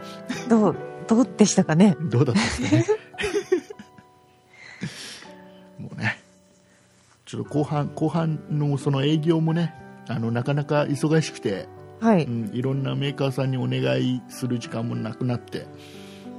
[0.50, 0.76] どう、
[1.08, 1.96] どうでしたかね？
[2.02, 2.86] どうだったんですかね？
[5.80, 6.20] もうね
[7.26, 9.74] ちょっと後半後半のその営業もね
[10.08, 11.68] あのなかなか忙しくて、
[12.02, 12.26] はい。
[12.26, 15.68] うん、いろんなメーカーさんにお願いする時間もなくなって、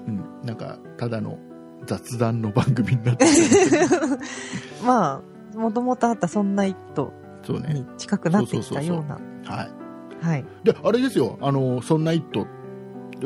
[0.06, 1.38] うん、なんかただの
[1.86, 3.26] 雑談の番組になって
[4.84, 5.22] ま
[5.54, 7.12] あ、もともとあったそんな一途
[7.52, 9.18] に近くなってきたような。
[9.54, 9.82] はい
[10.22, 10.44] はい。
[10.62, 12.46] であれですよあの「そんなイット」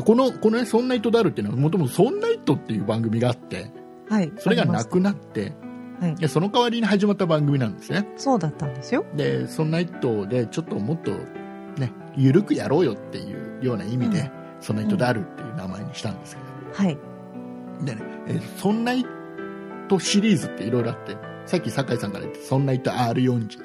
[0.04, 3.70] このこのね「そんなイットである」っていうのはもともと「そんなイット」っていう番組があって
[4.08, 4.32] はい。
[4.38, 5.54] それがなくななって
[6.00, 6.16] はい。
[6.16, 9.04] でその代わりに始まった番組なんですねそうだったんですよ。
[9.14, 11.12] でそんなイットでちょっともっと
[11.78, 16.40] ね緩くやろうよっていうような意味で、うんそんなイットであるっていう名前にしたんですけ
[16.82, 16.96] はい。
[17.80, 21.14] どでね、えーそんなイットシリーズっていろいろあって
[21.44, 23.64] さっき酒井さんから言ってそんなイット R40 とか、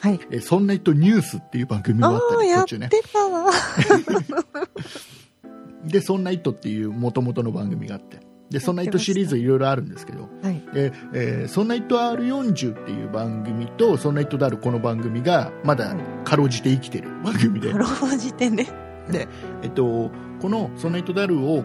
[0.00, 0.20] はい。
[0.30, 3.50] えーそんなイットニュースっていう番組もああったり途中ねてたわ。
[5.84, 8.18] で、そんなイットっていう元々の番組があって、
[8.50, 10.62] で、そんなイットシリーズいろいろあるんですけど、はい。
[10.72, 15.94] で、えーそんなイット R40 っていう番組と、そんなイットであるこの番組が、まだ
[16.24, 18.66] かろうじて生きてる番組でか、ろうじてね。
[19.62, 21.64] えっと、このそんなイットであるを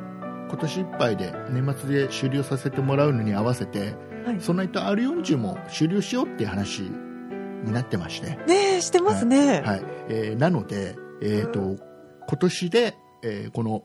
[0.50, 4.42] 今年いっぱいで年末で終了させてもらうのに合わせて、はい。
[4.42, 9.62] そんなイット R40 も終了しようっていう話になってまして、ねえ、してますね。
[9.66, 11.82] はいえーなので、えー、と
[12.28, 13.84] 今年で、えーこの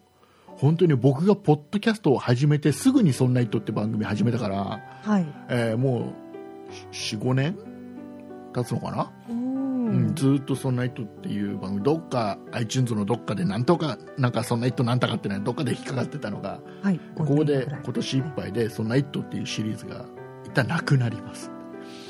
[0.61, 5.27] 本当に僕がポッドキャストを始めてすぐに「そんな糸」って番組始めたから、はい。
[5.49, 6.29] えーもう
[6.93, 7.57] 45年
[8.53, 10.15] 経つのかな、ううんん。
[10.15, 17.01] ずーっと「そんな糸」っていう番組どっか iTunes のどっかでなんとかなんか「そんな糸なんとか」ってねどっかで引っかかってたのがはい。
[17.15, 20.05] ここで5年ぐらい今年いっぱいで「そんな糸」っていうシリーズが
[20.45, 21.51] 一旦なくなります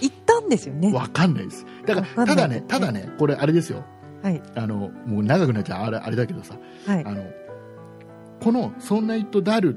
[0.01, 0.92] 行ったんですよね。
[0.92, 3.84] わかんないですだからただねただねこれあれですよ
[4.22, 4.42] はい。
[4.57, 7.12] あのもう長くなっちゃうあれあれだけどさはいあ。
[7.12, 7.22] の
[8.41, 9.76] この「そんなイットダル」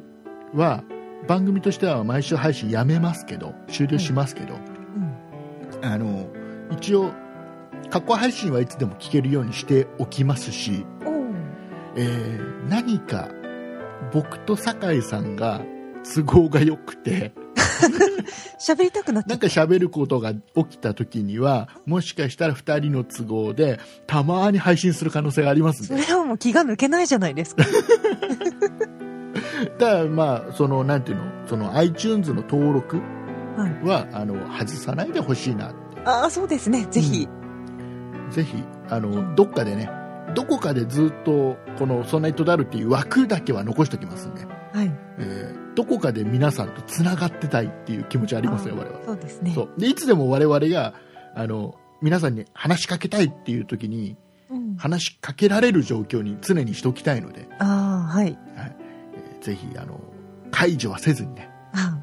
[0.53, 0.84] は
[1.28, 5.86] 番組としては毎週配信やめますけど終了しますけど、うん。
[5.86, 6.28] あの
[6.72, 7.12] 一応
[7.89, 10.86] 過去配信はいつでも聞けるようにしておきますし、
[11.95, 13.28] えー何か
[14.14, 15.62] 僕と酒井さんが
[16.16, 17.34] 都合が良くて
[18.59, 19.39] 喋りたくなっちなん。
[19.39, 27.66] か喋ることが起きた時にはもしかしたら2人の都合でたまに配信する可能性がありますんでそれはもう気が抜けないじゃないですか。
[29.78, 31.24] だからまあそのなんていうの？
[31.47, 32.97] その iTunes の登録
[33.57, 33.88] はい。
[33.88, 35.72] はあの外さないでほしいな
[36.05, 36.88] ああ、そうですね。
[36.89, 37.28] ぜひ。
[38.32, 39.89] ぜひあのどっかでね
[40.36, 44.91] どこかでずっとこの「ソナイトダル」っていう枠だけは残しておきますんで、はい。
[45.20, 49.53] えーどこかで皆さんとつながってたいっていう気持ちありますよ我々そうですね。
[49.55, 50.93] そうでいつでも我々が
[51.34, 54.18] あの皆さんに話しかけたいっていう時に
[54.49, 54.76] うん。
[54.76, 58.38] 話しかけられる状況に常にしておきたいので、ああ、はい。
[59.42, 60.00] ぜひあの
[60.52, 61.98] 解除はせずにねあ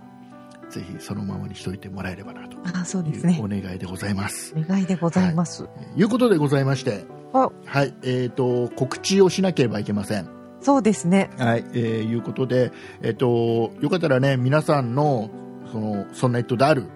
[0.71, 3.49] ぜひそのままにしておいてもらえればなとあ、そうですねお。
[3.49, 4.55] 願いでございます。
[4.57, 5.69] お願いでございます。
[5.97, 10.29] いうことでございまして、あはい、えっ、と、告知をしなければいけません。
[10.61, 11.31] そうですね。
[11.39, 12.73] はい、えーいうことで、
[13.03, 15.31] えっ、と、よかったらね、皆さんの、
[15.71, 16.87] その、そんな人である、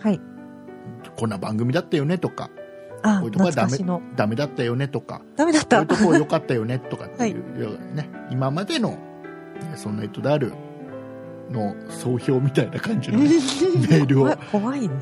[0.00, 0.20] はい。
[1.16, 2.50] こんな番組だったよねとか、
[3.02, 3.78] ああ、こういうとこはダメ。
[4.16, 5.98] ダメだったよねとか、ダメだったこういう。
[5.98, 9.13] とこ良かったよねとかっていう、 ようなね、今までの、ね
[9.76, 10.52] そんな人である
[11.50, 13.28] の総評みたいな感じのね、
[13.88, 14.36] メールを。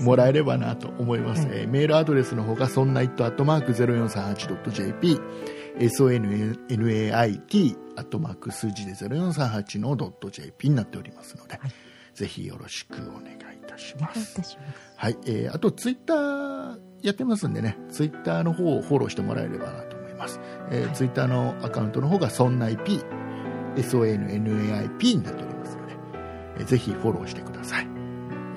[0.01, 1.59] もらえればなと思います、はい。
[1.61, 5.21] えーメールアドレスの方がそんな it アットマーク 0438.jp
[5.79, 9.97] sonnait アットマーク数字で0438の
[10.31, 11.71] .jp になっておりますので、はい。
[12.15, 13.37] ぜひよろしくお願いい
[13.67, 14.59] たします。
[14.97, 17.79] はい、えーあとツイッターやってますんでね。
[17.91, 20.41] ツイッターの方をフォローしてもらえればなと思います、
[20.71, 20.95] えーはい。
[20.95, 23.03] ツイッターのアカウントの方がそんな IP
[23.81, 25.93] sonnaip になっておりますので、
[26.59, 27.87] えーぜひフォローしてください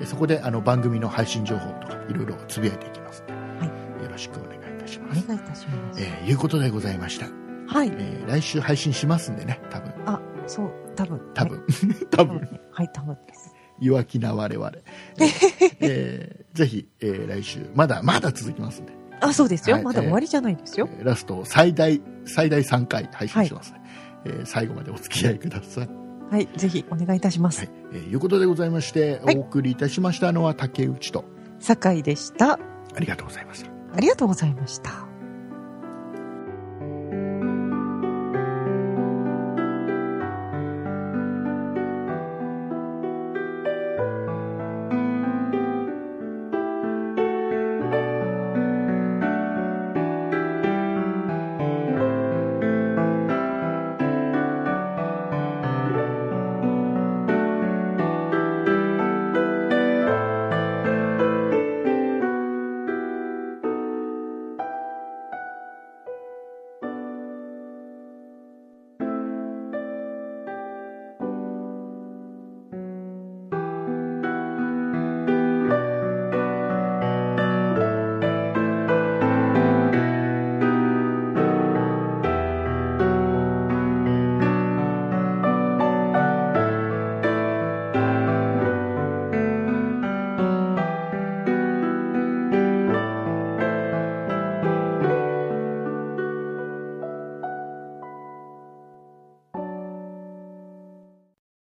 [0.00, 6.02] えーそこであの番組の配信情報とかいろいろつぶやいていきますので、はよろしくお願いいたしおます、願いいたします。
[6.02, 7.26] えーいうことでございました、
[7.66, 7.88] はい。
[7.88, 11.20] えー来週配信しますんでね多分あ、そう、多分。
[11.34, 12.06] 多分、 はい。
[12.10, 12.60] 多分。
[12.70, 13.54] はい、多分です。
[13.80, 14.72] 弱気な我々、
[15.18, 19.76] えーえーぜひ、えー来週まだまだ続きますんであ、そうですよ。
[19.76, 20.88] はいまだ終わりじゃないですよ。
[20.98, 23.80] えーラスト最大最大3回配信しますね、
[24.26, 25.88] えー最後までお付き合いください。
[26.30, 27.60] はい、ぜひお願いいたします。
[27.60, 27.70] はい。
[27.92, 31.24] えーいうことでございまして、はいお送りいたしましたのは竹内と、
[31.60, 32.54] 酒井でした。
[32.54, 32.58] あ
[32.98, 33.70] りがとうございました。
[33.94, 35.05] ありがとうございました。